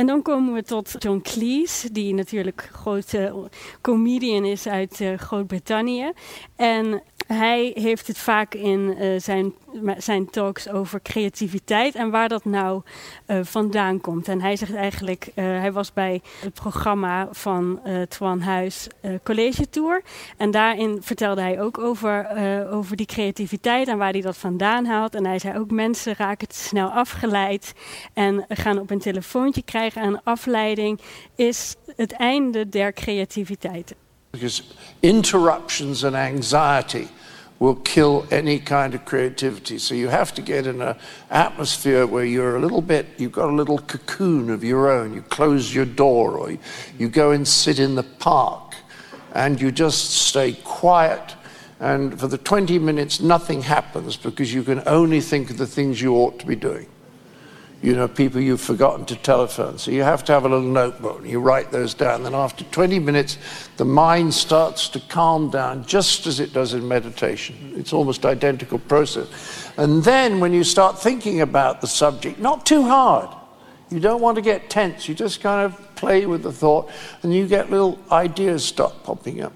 en 0.00 0.06
dan 0.06 0.22
komen 0.22 0.54
we 0.54 0.62
tot 0.62 0.94
John 0.98 1.20
Cleese, 1.22 1.92
die 1.92 2.14
natuurlijk 2.14 2.68
grote 2.72 3.48
comedian 3.80 4.44
is 4.44 4.68
uit 4.68 5.00
uh, 5.00 5.18
Groot-Brittannië. 5.18 6.12
En 6.56 7.02
hij 7.26 7.72
heeft 7.74 8.06
het 8.06 8.18
vaak 8.18 8.54
in 8.54 8.94
uh, 8.98 9.20
zijn, 9.20 9.54
zijn 9.96 10.30
talks 10.30 10.68
over 10.68 11.02
creativiteit 11.02 11.94
en 11.94 12.10
waar 12.10 12.28
dat 12.28 12.44
nou 12.44 12.82
uh, 13.26 13.38
vandaan 13.42 14.00
komt. 14.00 14.28
En 14.28 14.40
hij 14.40 14.56
zegt 14.56 14.74
eigenlijk, 14.74 15.26
uh, 15.26 15.44
hij 15.44 15.72
was 15.72 15.92
bij 15.92 16.20
het 16.40 16.54
programma 16.54 17.28
van 17.30 17.80
Twan 18.08 18.40
Huis 18.40 18.86
College 19.22 19.68
Tour. 19.68 20.02
En 20.36 20.50
daarin 20.50 20.98
vertelde 21.02 21.40
hij 21.40 21.60
ook 21.60 21.78
over, 21.78 22.26
over 22.70 22.96
die 22.96 23.06
creativiteit 23.06 23.88
en 23.88 23.98
waar 23.98 24.12
hij 24.12 24.20
dat 24.20 24.36
vandaan 24.36 24.84
haalt. 24.84 25.14
En 25.14 25.26
hij 25.26 25.38
zei 25.38 25.58
ook, 25.58 25.70
mensen 25.70 26.14
raken 26.16 26.48
te 26.48 26.56
snel 26.56 26.88
afgeleid 26.88 27.72
en 28.14 28.44
gaan 28.48 28.78
op 28.78 28.90
een 28.90 28.98
telefoontje 28.98 29.62
krijgen. 29.62 30.02
En 30.02 30.20
afleiding 30.24 31.00
is 31.34 31.76
het 31.96 32.12
einde 32.12 32.68
der 32.68 32.92
creativiteit. 32.92 33.94
Because 34.30 34.62
interruptions 35.00 36.04
and 36.04 36.14
anxiety 36.14 37.06
will 37.60 37.76
kill 37.76 38.26
any 38.30 38.58
kind 38.58 38.94
of 38.94 39.04
creativity. 39.04 39.78
So 39.78 39.94
you 39.94 40.08
have 40.08 40.34
to 40.34 40.42
get 40.42 40.66
in 40.66 40.80
an 40.80 40.96
atmosphere 41.30 42.06
where 42.06 42.24
you're 42.24 42.56
a 42.56 42.60
little 42.60 42.80
bit, 42.80 43.06
you've 43.18 43.32
got 43.32 43.50
a 43.50 43.52
little 43.52 43.78
cocoon 43.78 44.48
of 44.50 44.64
your 44.64 44.90
own. 44.90 45.14
You 45.14 45.20
close 45.22 45.72
your 45.72 45.84
door 45.84 46.38
or 46.38 46.56
you 46.98 47.08
go 47.08 47.30
and 47.30 47.46
sit 47.46 47.78
in 47.78 47.94
the 47.94 48.02
park 48.02 48.74
and 49.34 49.60
you 49.60 49.70
just 49.70 50.10
stay 50.10 50.54
quiet. 50.54 51.36
And 51.80 52.18
for 52.18 52.28
the 52.28 52.38
20 52.38 52.78
minutes, 52.78 53.20
nothing 53.20 53.60
happens 53.60 54.16
because 54.16 54.52
you 54.52 54.62
can 54.62 54.82
only 54.86 55.20
think 55.20 55.50
of 55.50 55.58
the 55.58 55.66
things 55.66 56.00
you 56.00 56.14
ought 56.14 56.38
to 56.40 56.46
be 56.46 56.56
doing 56.56 56.86
you 57.82 57.94
know, 57.94 58.06
people 58.06 58.40
you've 58.40 58.60
forgotten 58.60 59.06
to 59.06 59.16
telephone. 59.16 59.78
So 59.78 59.90
you 59.90 60.02
have 60.02 60.22
to 60.24 60.32
have 60.32 60.44
a 60.44 60.48
little 60.48 60.68
notebook 60.68 61.20
and 61.20 61.30
you 61.30 61.40
write 61.40 61.70
those 61.70 61.94
down. 61.94 62.24
Then 62.24 62.34
after 62.34 62.64
20 62.64 62.98
minutes, 62.98 63.38
the 63.78 63.86
mind 63.86 64.34
starts 64.34 64.88
to 64.90 65.00
calm 65.00 65.50
down 65.50 65.86
just 65.86 66.26
as 66.26 66.40
it 66.40 66.52
does 66.52 66.74
in 66.74 66.86
meditation. 66.86 67.72
It's 67.76 67.94
almost 67.94 68.26
identical 68.26 68.78
process. 68.78 69.70
And 69.78 70.04
then 70.04 70.40
when 70.40 70.52
you 70.52 70.62
start 70.62 70.98
thinking 70.98 71.40
about 71.40 71.80
the 71.80 71.86
subject, 71.86 72.38
not 72.38 72.66
too 72.66 72.82
hard. 72.82 73.34
You 73.88 73.98
don't 73.98 74.20
want 74.20 74.36
to 74.36 74.42
get 74.42 74.68
tense. 74.68 75.08
You 75.08 75.14
just 75.14 75.40
kind 75.40 75.64
of 75.64 75.94
play 75.94 76.26
with 76.26 76.42
the 76.42 76.52
thought 76.52 76.90
and 77.22 77.34
you 77.34 77.48
get 77.48 77.70
little 77.70 77.98
ideas 78.12 78.64
start 78.64 79.02
popping 79.04 79.40
up. 79.40 79.54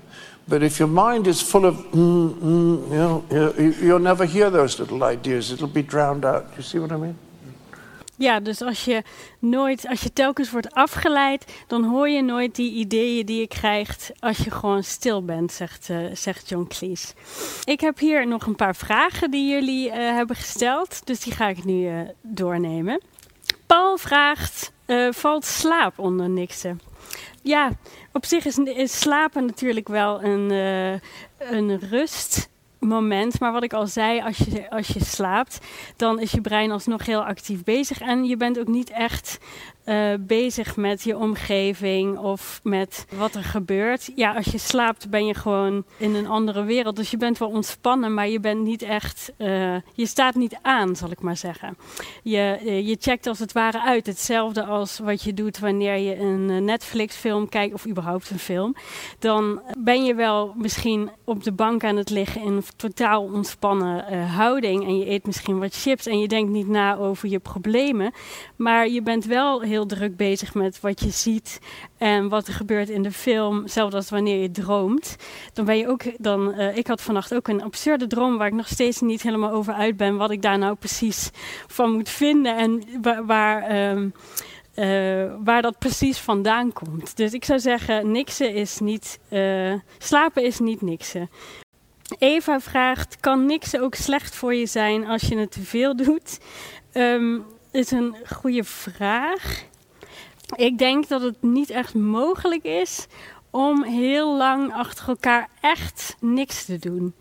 But 0.49 0.63
if 0.63 0.79
your 0.79 0.89
mind 0.89 1.27
is 1.27 1.41
full 1.41 1.67
of, 1.67 1.77
mm, 1.77 2.35
mm, 2.35 2.91
you 2.91 2.97
know, 2.97 3.73
you'll 3.81 3.99
never 3.99 4.25
hear 4.25 4.51
those 4.51 4.79
little 4.79 5.05
ideas. 5.05 5.53
It'll 5.53 5.69
be 5.69 5.83
drowned 5.83 6.25
out. 6.25 6.51
You 6.57 6.63
see 6.63 6.79
what 6.79 6.93
I 6.93 6.97
mean? 6.97 7.19
Ja, 8.16 8.40
dus 8.40 8.61
als 8.61 8.85
je 8.85 9.03
nooit, 9.38 9.88
als 9.88 10.03
je 10.03 10.12
telkens 10.12 10.50
wordt 10.50 10.74
afgeleid, 10.74 11.64
dan 11.66 11.85
hoor 11.85 12.09
je 12.09 12.22
nooit 12.22 12.55
die 12.55 12.72
ideeën 12.72 13.27
die 13.27 13.40
je 13.40 13.48
krijgt 13.48 14.12
als 14.18 14.37
je 14.37 14.50
gewoon 14.50 14.83
stil 14.83 15.24
bent, 15.24 15.53
zegt, 15.53 15.88
uh, 15.88 16.14
zegt 16.14 16.48
John 16.48 16.66
Cleese. 16.68 17.14
Ik 17.64 17.81
heb 17.81 17.98
hier 17.98 18.27
nog 18.27 18.46
een 18.46 18.57
paar 18.57 18.77
vragen 18.77 19.31
die 19.31 19.50
jullie 19.50 19.88
uh, 19.88 19.94
hebben 19.94 20.37
gesteld, 20.37 21.07
dus 21.07 21.20
die 21.20 21.33
ga 21.33 21.48
ik 21.48 21.64
nu 21.64 21.90
uh, 21.90 22.00
doornemen. 22.22 23.00
Paul 23.66 23.96
vraagt: 23.96 24.72
valt 25.11 25.44
slaap 25.44 25.98
onder 25.98 26.29
niksen? 26.29 26.81
Ja, 27.42 27.70
op 28.12 28.24
zich 28.24 28.44
is, 28.44 28.59
is 28.59 29.00
slapen 29.00 29.46
natuurlijk 29.46 29.88
wel 29.88 30.22
een, 30.22 30.50
een 31.38 31.79
rust 31.79 32.48
moment. 32.85 33.40
Maar 33.40 33.53
wat 33.53 33.62
ik 33.62 33.73
al 33.73 33.87
zei, 33.87 34.20
als 34.20 34.37
je, 34.37 34.70
als 34.70 34.87
je 34.87 35.05
slaapt, 35.05 35.59
dan 35.97 36.20
is 36.20 36.31
je 36.31 36.40
brein 36.40 36.70
alsnog 36.70 37.07
heel 37.07 37.25
actief 37.25 37.64
bezig. 37.64 38.01
En 38.01 38.25
je 38.25 38.37
bent 38.37 38.59
ook 38.59 38.68
niet 38.68 38.90
echt 38.90 39.38
uh, 39.85 40.14
bezig 40.20 40.77
met 40.77 41.03
je 41.03 41.18
omgeving 41.18 42.18
of 42.18 42.61
met 42.62 43.07
wat 43.16 43.35
er 43.35 43.44
gebeurt. 43.44 44.11
Ja, 44.14 44.33
als 44.35 44.44
je 44.44 44.59
slaapt 44.59 45.11
ben 45.11 45.27
je 45.27 45.35
gewoon 45.35 45.85
in 45.97 46.14
een 46.14 46.27
andere 46.27 46.62
wereld. 46.62 46.97
Dus 46.97 47.11
je 47.11 47.16
bent 47.16 47.38
wel 47.38 47.49
ontspannen, 47.49 48.14
maar 48.14 48.29
je 48.29 48.40
bent 48.40 48.61
niet 48.61 48.83
echt. 48.83 49.33
Uh, 49.38 49.77
je 49.94 50.07
staat 50.07 50.35
niet 50.35 50.59
aan, 50.62 50.97
zal 50.97 51.11
ik 51.11 51.20
maar 51.20 51.37
zeggen. 51.37 51.77
Je, 52.23 52.59
uh, 52.64 52.88
je 52.88 52.97
checkt 53.01 53.27
als 53.27 53.38
het 53.38 53.53
ware 53.53 53.81
uit. 53.81 54.07
Hetzelfde 54.07 54.64
als 54.64 54.99
wat 54.99 55.23
je 55.23 55.35
doet 55.35 55.59
wanneer 55.59 55.97
je 55.97 56.18
een 56.18 56.64
Netflix-film 56.64 57.49
kijkt 57.49 57.75
of 57.75 57.87
überhaupt 57.87 58.31
een 58.31 58.38
film. 58.38 58.75
Dan 59.18 59.62
ben 59.79 60.05
je 60.05 60.14
wel 60.14 60.53
misschien 60.57 61.11
op 61.25 61.44
de 61.44 61.53
bank 61.53 61.85
aan 61.85 61.97
het 61.97 62.11
liggen 62.11 62.40
in 62.40 62.53
een 62.53 62.64
totaal 62.77 63.23
ontspannen 63.23 64.27
houding. 64.27 64.87
En 64.87 64.99
je 64.99 65.11
eet 65.11 65.27
misschien 65.27 65.59
wat 65.59 65.75
chips 65.75 66.07
en 66.07 66.18
je 66.18 66.29
denkt 66.29 66.51
niet 66.51 66.68
na 66.68 66.97
over 66.97 67.29
je 67.29 67.38
problemen. 67.38 68.12
Maar 68.57 68.88
je 68.88 69.03
bent 69.03 69.25
wel 69.25 69.61
heel 69.61 69.74
heel 69.75 69.87
druk 69.87 70.17
bezig 70.17 70.55
met 70.55 70.81
wat 70.81 71.01
je 71.01 71.11
ziet 71.11 71.61
en 71.99 72.29
wat 72.29 72.47
er 72.47 72.55
gebeurt 72.55 72.89
in 72.89 73.03
de 73.03 73.13
film, 73.13 73.69
zelfs 73.69 73.95
als 73.95 74.11
wanneer 74.11 74.43
je 74.43 74.51
droomt. 74.51 75.17
Dan 75.53 75.65
ben 75.65 75.79
je 75.79 75.89
ook, 75.89 76.03
dan, 76.19 76.55
uh, 76.61 76.77
ik 76.77 76.87
had 76.87 77.03
vannacht 77.03 77.35
ook 77.35 77.49
een 77.49 77.63
absurde 77.63 78.07
droom 78.07 78.39
waar 78.39 78.47
ik 78.47 78.53
nog 78.53 78.69
steeds 78.69 79.01
niet 79.01 79.23
helemaal 79.23 79.51
over 79.51 79.75
uit 79.75 79.97
ben 79.97 80.17
wat 80.17 80.31
ik 80.31 80.43
daar 80.43 80.59
nou 80.59 80.75
precies 80.75 81.31
van 81.67 81.93
moet 81.93 82.09
vinden 82.09 82.57
en 82.57 82.83
waar, 83.03 83.27
waar, 83.27 83.91
um, 83.91 84.13
uh, 84.75 85.35
waar 85.45 85.63
dat 85.63 85.79
precies 85.79 86.19
vandaan 86.19 86.73
komt. 86.73 87.17
Dus 87.17 87.33
ik 87.33 87.45
zou 87.45 87.59
zeggen, 87.59 88.11
niksen 88.11 88.55
is 88.55 88.79
niet, 88.79 89.19
uh, 89.31 89.75
slapen 89.99 90.43
is 90.43 90.59
niet 90.59 90.83
niksen. 90.83 91.31
Eva 92.19 92.61
vraagt: 92.61 93.21
kan 93.21 93.47
niksen 93.47 93.81
ook 93.81 93.95
slecht 93.95 94.35
voor 94.35 94.55
je 94.55 94.67
zijn 94.67 95.07
als 95.07 95.23
je 95.23 95.37
het 95.37 95.53
te 95.53 95.63
veel 95.63 95.97
doet? 95.97 96.39
Um, 96.93 97.45
is 97.75 97.91
een 97.91 98.17
goede 98.27 98.65
vraag. 98.65 99.65
Ik 100.57 100.79
denk 100.79 101.09
dat 101.09 101.23
het 101.23 101.43
niet 101.43 101.71
echt 101.71 101.95
mogelijk 101.95 102.65
is 102.65 103.07
om 103.51 103.83
heel 103.83 104.37
lang 104.37 104.73
achter 104.73 105.09
elkaar 105.09 105.49
echt 105.61 106.17
niks 106.21 106.65
te 106.65 106.79
doen. 106.79 107.15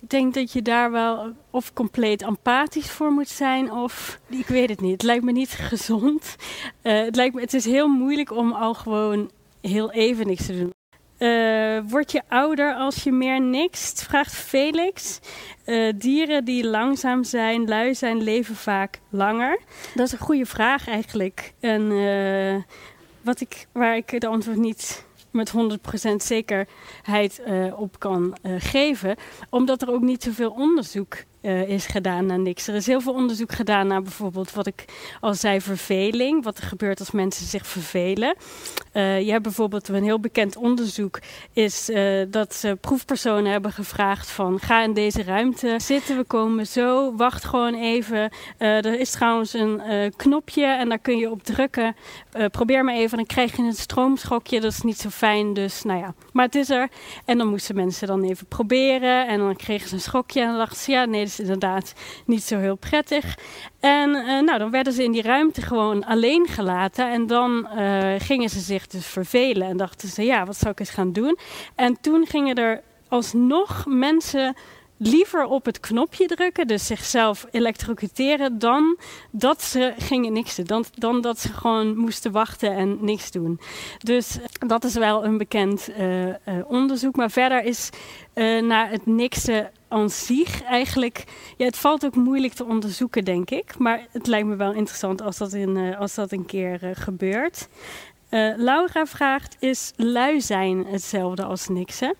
Ik 0.00 0.10
denk 0.10 0.34
dat 0.34 0.52
je 0.52 0.62
daar 0.62 0.90
wel 0.90 1.32
of 1.50 1.72
compleet 1.72 2.22
empathisch 2.22 2.90
voor 2.90 3.10
moet 3.12 3.28
zijn, 3.28 3.72
of 3.72 4.20
ik 4.28 4.46
weet 4.46 4.68
het 4.68 4.80
niet. 4.80 4.92
Het 4.92 5.02
lijkt 5.02 5.24
me 5.24 5.32
niet 5.32 5.50
gezond. 5.50 6.36
Uh, 6.82 7.04
het, 7.04 7.16
lijkt 7.16 7.34
me, 7.34 7.40
het 7.40 7.54
is 7.54 7.64
heel 7.64 7.88
moeilijk 7.88 8.32
om 8.32 8.52
al 8.52 8.74
gewoon 8.74 9.30
heel 9.60 9.92
even 9.92 10.26
niks 10.26 10.46
te 10.46 10.58
doen. 10.58 10.70
Uh, 11.22 11.80
word 11.88 12.12
je 12.12 12.22
ouder 12.28 12.74
als 12.74 13.02
je 13.02 13.12
meer 13.12 13.40
niks? 13.40 13.92
Vraagt 13.92 14.34
Felix. 14.34 15.18
Uh, 15.66 15.92
dieren 15.96 16.44
die 16.44 16.66
langzaam 16.66 17.24
zijn, 17.24 17.68
lui 17.68 17.94
zijn, 17.94 18.22
leven 18.22 18.56
vaak 18.56 19.00
langer. 19.08 19.60
Dat 19.94 20.06
is 20.06 20.12
een 20.12 20.18
goede 20.18 20.46
vraag 20.46 20.88
eigenlijk. 20.88 21.52
En 21.60 21.82
uh, 21.82 22.62
wat 23.20 23.40
ik, 23.40 23.66
waar 23.72 23.96
ik 23.96 24.20
de 24.20 24.26
antwoord 24.26 24.56
niet 24.56 25.04
met 25.30 25.52
100% 26.10 26.16
zekerheid 26.16 27.42
op 27.76 27.98
kan 27.98 28.36
geven. 28.58 29.16
Omdat 29.50 29.82
er 29.82 29.92
ook 29.92 30.02
niet 30.02 30.22
zoveel 30.22 30.50
onderzoek 30.50 31.16
uh, 31.42 31.68
is 31.68 31.86
gedaan 31.86 32.26
naar 32.26 32.38
niks. 32.38 32.66
Er 32.66 32.74
is 32.74 32.86
heel 32.86 33.00
veel 33.00 33.12
onderzoek 33.12 33.52
gedaan 33.52 33.86
naar 33.86 34.02
bijvoorbeeld 34.02 34.52
wat 34.52 34.66
ik 34.66 34.84
al 35.20 35.34
zei, 35.34 35.60
verveling. 35.60 36.44
Wat 36.44 36.58
er 36.58 36.64
gebeurt 36.64 36.98
als 36.98 37.10
mensen 37.10 37.46
zich 37.46 37.66
vervelen. 37.66 38.36
Uh, 38.92 39.20
je 39.20 39.30
hebt 39.30 39.42
bijvoorbeeld 39.42 39.88
een 39.88 40.02
heel 40.02 40.20
bekend 40.20 40.56
onderzoek 40.56 41.18
is 41.52 41.90
uh, 41.90 42.22
dat 42.28 42.54
ze 42.54 42.78
proefpersonen 42.80 43.52
hebben 43.52 43.72
gevraagd 43.72 44.30
van 44.30 44.60
ga 44.60 44.82
in 44.82 44.92
deze 44.92 45.22
ruimte 45.22 45.74
zitten, 45.78 46.16
we 46.16 46.24
komen 46.24 46.66
zo, 46.66 47.16
wacht 47.16 47.44
gewoon 47.44 47.74
even. 47.74 48.30
er 48.58 49.00
is 49.00 49.10
trouwens 49.10 49.52
een 49.52 49.80
knopje 50.16 50.64
en 50.66 50.88
daar 50.88 50.98
kun 50.98 51.18
je 51.18 51.30
op 51.30 51.42
drukken. 51.42 51.96
probeer 52.50 52.84
maar 52.84 52.94
even, 52.94 53.16
dan 53.16 53.26
krijg 53.26 53.56
je 53.56 53.62
een 53.62 53.72
stroomschokje, 53.72 54.60
dat 54.60 54.72
is 54.72 54.80
niet 54.80 54.98
zo 54.98 55.08
fijn, 55.08 55.54
dus 55.54 55.82
nou 55.82 55.98
ja. 55.98 56.14
Maar 56.32 56.44
het 56.44 56.54
is 56.54 56.70
er. 56.70 56.88
En 57.24 57.38
dan 57.38 57.48
moesten 57.48 57.74
mensen 57.74 58.06
dan 58.06 58.22
even 58.22 58.46
proberen 58.46 59.28
en 59.28 59.38
dan 59.38 59.56
kregen 59.56 59.88
ze 59.88 59.94
een 59.94 60.00
schokje 60.00 60.40
en 60.40 60.46
dan 60.46 60.58
dachten 60.58 60.78
ze 60.78 60.90
ja, 60.90 61.04
nee, 61.04 61.26
is 61.32 61.40
inderdaad 61.40 61.92
niet 62.26 62.42
zo 62.42 62.58
heel 62.58 62.76
prettig. 62.76 63.38
En 63.80 64.10
uh, 64.10 64.40
nou, 64.40 64.58
dan 64.58 64.70
werden 64.70 64.92
ze 64.92 65.04
in 65.04 65.12
die 65.12 65.22
ruimte 65.22 65.62
gewoon 65.62 66.04
alleen 66.04 66.46
gelaten. 66.46 67.10
En 67.10 67.26
dan 67.26 67.68
uh, 67.76 68.14
gingen 68.18 68.48
ze 68.48 68.60
zich 68.60 68.86
dus 68.86 69.06
vervelen. 69.06 69.68
En 69.68 69.76
dachten 69.76 70.08
ze, 70.08 70.24
ja, 70.24 70.44
wat 70.46 70.56
zou 70.56 70.72
ik 70.72 70.80
eens 70.80 70.90
gaan 70.90 71.12
doen? 71.12 71.38
En 71.74 72.00
toen 72.00 72.26
gingen 72.26 72.56
er 72.56 72.82
alsnog 73.08 73.84
mensen 73.86 74.56
liever 74.96 75.44
op 75.44 75.64
het 75.64 75.80
knopje 75.80 76.26
drukken, 76.26 76.66
dus 76.66 76.86
zichzelf 76.86 77.46
elektrocuteren, 77.50 78.58
dan 78.58 78.98
dat 79.30 79.62
ze 79.62 79.94
gingen 79.98 80.32
niks 80.32 80.56
doen. 80.56 80.66
Dan, 80.66 80.84
dan 80.94 81.20
dat 81.20 81.38
ze 81.38 81.52
gewoon 81.52 81.96
moesten 81.96 82.32
wachten 82.32 82.72
en 82.76 82.98
niks 83.00 83.30
doen. 83.30 83.60
Dus 83.98 84.38
dat 84.66 84.84
is 84.84 84.94
wel 84.94 85.24
een 85.24 85.38
bekend 85.38 85.88
uh, 85.98 86.34
onderzoek. 86.66 87.16
Maar 87.16 87.30
verder 87.30 87.64
is 87.64 87.90
naar 88.60 88.90
het 88.90 89.06
niksen 89.06 89.70
aan 89.92 90.10
zich 90.10 90.62
eigenlijk... 90.62 91.24
Ja, 91.56 91.64
het 91.64 91.76
valt 91.76 92.04
ook 92.04 92.16
moeilijk 92.16 92.52
te 92.52 92.64
onderzoeken, 92.64 93.24
denk 93.24 93.50
ik. 93.50 93.78
Maar 93.78 94.06
het 94.10 94.26
lijkt 94.26 94.46
me 94.46 94.56
wel 94.56 94.72
interessant 94.72 95.22
als 95.22 95.36
dat, 95.36 95.52
in, 95.52 95.96
als 95.96 96.14
dat 96.14 96.32
een 96.32 96.46
keer 96.46 96.78
gebeurt. 96.94 97.68
Uh, 98.32 98.52
Laura 98.56 99.06
vraagt: 99.06 99.56
Is 99.58 99.92
lui 99.96 100.40
zijn 100.40 100.86
hetzelfde 100.86 101.44
als 101.44 101.68
niksen? 101.68 102.14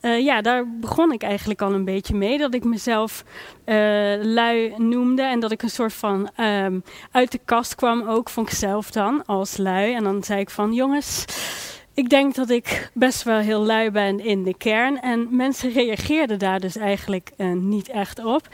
Uh, 0.00 0.20
ja, 0.20 0.40
daar 0.40 0.78
begon 0.80 1.12
ik 1.12 1.22
eigenlijk 1.22 1.62
al 1.62 1.72
een 1.72 1.84
beetje 1.84 2.14
mee. 2.14 2.38
Dat 2.38 2.54
ik 2.54 2.64
mezelf 2.64 3.24
lui 4.22 4.74
noemde 4.76 5.22
en 5.22 5.40
dat 5.40 5.52
ik 5.52 5.62
een 5.62 5.70
soort 5.70 5.92
van 5.92 6.30
um, 6.40 6.82
uit 7.10 7.32
de 7.32 7.40
kast 7.44 7.74
kwam 7.74 8.08
ook, 8.08 8.30
vond 8.30 8.52
ik 8.52 8.92
dan, 8.92 9.26
als 9.26 9.56
lui. 9.56 9.94
En 9.94 10.04
dan 10.04 10.22
zei 10.24 10.40
ik 10.40 10.50
van, 10.50 10.72
jongens, 10.72 11.24
ik 11.98 12.08
denk 12.08 12.34
dat 12.34 12.50
ik 12.50 12.90
best 12.94 13.22
wel 13.22 13.38
heel 13.38 13.64
lui 13.64 13.90
ben 13.90 14.20
in 14.20 14.42
de 14.42 14.56
kern. 14.56 15.00
En 15.00 15.36
mensen 15.36 15.72
reageerden 15.72 16.38
daar 16.38 16.60
dus 16.60 16.76
eigenlijk 16.76 17.30
uh, 17.36 17.52
niet 17.52 17.88
echt 17.88 18.24
op 18.24 18.48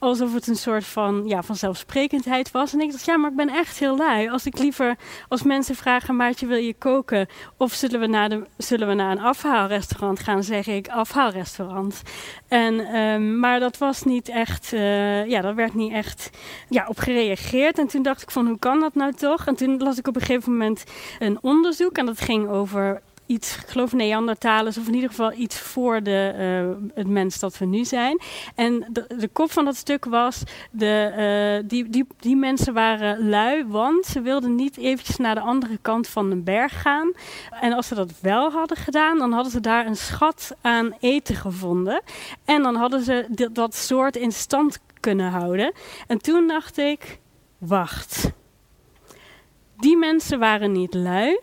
alsof 0.00 0.34
het 0.34 0.46
een 0.46 0.56
soort 0.56 0.84
van 0.84 1.22
ja, 1.26 1.42
vanzelfsprekendheid 1.42 2.50
was. 2.50 2.72
En 2.72 2.80
ik 2.80 2.90
dacht, 2.90 3.04
ja, 3.04 3.16
maar 3.16 3.30
ik 3.30 3.36
ben 3.36 3.48
echt 3.48 3.78
heel 3.78 3.96
lui. 3.96 4.30
Als 4.30 4.46
ik 4.46 4.58
liever, 4.58 4.96
als 5.28 5.42
mensen 5.42 5.74
vragen, 5.74 6.16
Maartje, 6.16 6.46
wil 6.46 6.56
je 6.58 6.74
koken? 6.74 7.28
Of 7.56 7.72
zullen 7.72 8.00
we 8.00 8.06
naar, 8.06 8.28
de, 8.28 8.46
zullen 8.56 8.88
we 8.88 8.94
naar 8.94 9.10
een 9.10 9.20
afhaalrestaurant 9.20 10.20
gaan? 10.20 10.44
zeg 10.44 10.66
ik, 10.66 10.88
afhaalrestaurant. 10.88 12.02
En, 12.48 12.96
um, 12.96 13.38
maar 13.38 13.60
dat 13.60 13.78
was 13.78 14.02
niet 14.02 14.28
echt, 14.28 14.72
uh, 14.72 15.26
ja, 15.26 15.40
dat 15.40 15.54
werd 15.54 15.74
niet 15.74 15.92
echt 15.92 16.30
ja, 16.68 16.86
op 16.88 16.98
gereageerd. 16.98 17.78
En 17.78 17.86
toen 17.86 18.02
dacht 18.02 18.22
ik 18.22 18.30
van, 18.30 18.46
hoe 18.46 18.58
kan 18.58 18.80
dat 18.80 18.94
nou 18.94 19.12
toch? 19.12 19.46
En 19.46 19.54
toen 19.54 19.78
las 19.78 19.98
ik 19.98 20.06
op 20.06 20.14
een 20.14 20.20
gegeven 20.20 20.52
moment 20.52 20.84
een 21.18 21.38
onderzoek. 21.40 21.96
En 21.96 22.06
dat 22.06 22.20
ging 22.20 22.48
over 22.48 22.89
iets, 23.30 23.56
ik 23.56 23.68
geloof 23.68 23.92
Neandertalers, 23.92 24.78
of 24.78 24.86
in 24.86 24.94
ieder 24.94 25.08
geval 25.08 25.32
iets 25.32 25.58
voor 25.58 26.02
de, 26.02 26.34
uh, 26.38 26.90
het 26.94 27.08
mens 27.08 27.38
dat 27.38 27.58
we 27.58 27.64
nu 27.64 27.84
zijn. 27.84 28.20
En 28.54 28.86
de, 28.92 29.04
de 29.18 29.28
kop 29.28 29.52
van 29.52 29.64
dat 29.64 29.76
stuk 29.76 30.04
was, 30.04 30.42
de, 30.70 31.12
uh, 31.62 31.68
die, 31.68 31.90
die, 31.90 32.06
die 32.20 32.36
mensen 32.36 32.74
waren 32.74 33.28
lui, 33.28 33.64
want 33.66 34.06
ze 34.06 34.20
wilden 34.20 34.54
niet 34.54 34.76
eventjes 34.76 35.16
naar 35.16 35.34
de 35.34 35.40
andere 35.40 35.78
kant 35.82 36.08
van 36.08 36.30
de 36.30 36.36
berg 36.36 36.80
gaan. 36.82 37.12
En 37.60 37.72
als 37.72 37.86
ze 37.86 37.94
dat 37.94 38.12
wel 38.20 38.50
hadden 38.50 38.76
gedaan, 38.76 39.18
dan 39.18 39.32
hadden 39.32 39.52
ze 39.52 39.60
daar 39.60 39.86
een 39.86 39.96
schat 39.96 40.56
aan 40.60 40.94
eten 41.00 41.34
gevonden. 41.34 42.02
En 42.44 42.62
dan 42.62 42.74
hadden 42.74 43.02
ze 43.02 43.48
dat 43.52 43.74
soort 43.74 44.16
in 44.16 44.32
stand 44.32 44.78
kunnen 45.00 45.30
houden. 45.30 45.72
En 46.06 46.18
toen 46.18 46.48
dacht 46.48 46.78
ik, 46.78 47.18
wacht. 47.58 48.30
Die 49.76 49.96
mensen 49.96 50.38
waren 50.38 50.72
niet 50.72 50.94
lui, 50.94 51.40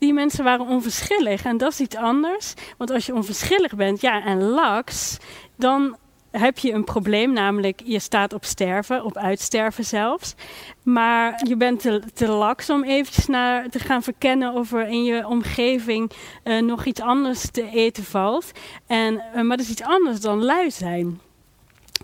die 0.00 0.12
mensen 0.12 0.44
waren 0.44 0.66
onverschillig. 0.66 1.44
En 1.44 1.56
dat 1.56 1.72
is 1.72 1.80
iets 1.80 1.96
anders. 1.96 2.54
Want 2.76 2.90
als 2.90 3.06
je 3.06 3.14
onverschillig 3.14 3.74
bent, 3.74 4.00
ja, 4.00 4.24
en 4.24 4.42
laks, 4.42 5.18
dan 5.56 5.96
heb 6.30 6.58
je 6.58 6.72
een 6.72 6.84
probleem, 6.84 7.32
namelijk 7.32 7.80
je 7.84 7.98
staat 7.98 8.32
op 8.32 8.44
sterven, 8.44 9.04
op 9.04 9.16
uitsterven 9.16 9.84
zelfs. 9.84 10.34
Maar 10.82 11.40
je 11.48 11.56
bent 11.56 11.80
te, 11.80 12.02
te 12.14 12.28
laks 12.28 12.70
om 12.70 12.84
eventjes 12.84 13.26
naar, 13.26 13.68
te 13.68 13.78
gaan 13.78 14.02
verkennen 14.02 14.54
of 14.54 14.72
er 14.72 14.88
in 14.88 15.04
je 15.04 15.26
omgeving 15.26 16.10
uh, 16.44 16.62
nog 16.62 16.84
iets 16.84 17.00
anders 17.00 17.50
te 17.50 17.70
eten 17.70 18.04
valt. 18.04 18.50
En, 18.86 19.14
uh, 19.14 19.42
maar 19.42 19.56
dat 19.56 19.66
is 19.66 19.72
iets 19.72 19.82
anders 19.82 20.20
dan 20.20 20.44
lui 20.44 20.70
zijn. 20.70 21.20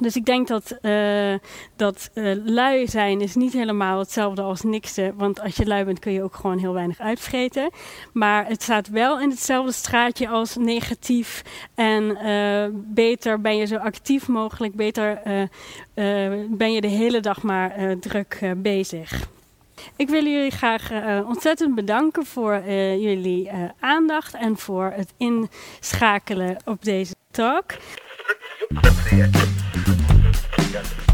Dus 0.01 0.17
ik 0.17 0.25
denk 0.25 0.49
dat, 0.49 0.77
uh, 0.83 1.35
dat 1.77 2.11
uh, 2.15 2.37
lui 2.45 2.89
zijn 2.89 3.21
is 3.21 3.35
niet 3.35 3.53
helemaal 3.53 3.99
hetzelfde 3.99 4.43
als 4.43 4.63
niksen. 4.63 5.17
Want 5.17 5.41
als 5.41 5.57
je 5.57 5.67
lui 5.67 5.85
bent 5.85 5.99
kun 5.99 6.13
je 6.13 6.23
ook 6.23 6.35
gewoon 6.35 6.59
heel 6.59 6.73
weinig 6.73 7.01
uitvreten. 7.01 7.71
Maar 8.13 8.47
het 8.47 8.63
staat 8.63 8.89
wel 8.89 9.21
in 9.21 9.31
hetzelfde 9.31 9.73
straatje 9.73 10.29
als 10.29 10.57
negatief. 10.57 11.43
En 11.75 12.03
uh, 12.03 12.65
beter 12.73 13.41
ben 13.41 13.57
je 13.57 13.67
zo 13.67 13.77
actief 13.77 14.29
mogelijk. 14.29 14.75
Beter 14.75 15.21
ben 16.49 16.73
je 16.73 16.81
de 16.81 16.87
hele 16.87 17.21
dag 17.21 17.43
maar 17.43 17.99
druk 18.01 18.53
bezig. 18.57 19.29
Ik 19.97 20.09
wil 20.09 20.25
jullie 20.25 20.51
graag 20.51 20.91
ontzettend 21.27 21.75
bedanken 21.75 22.27
voor 22.27 22.63
jullie 22.99 23.51
aandacht 23.81 24.35
en 24.35 24.57
voor 24.57 24.93
het 24.97 25.13
inschakelen 25.17 26.57
op 26.65 26.85
deze 26.85 27.15
talk. 27.31 27.65
Gracias. 30.77 31.06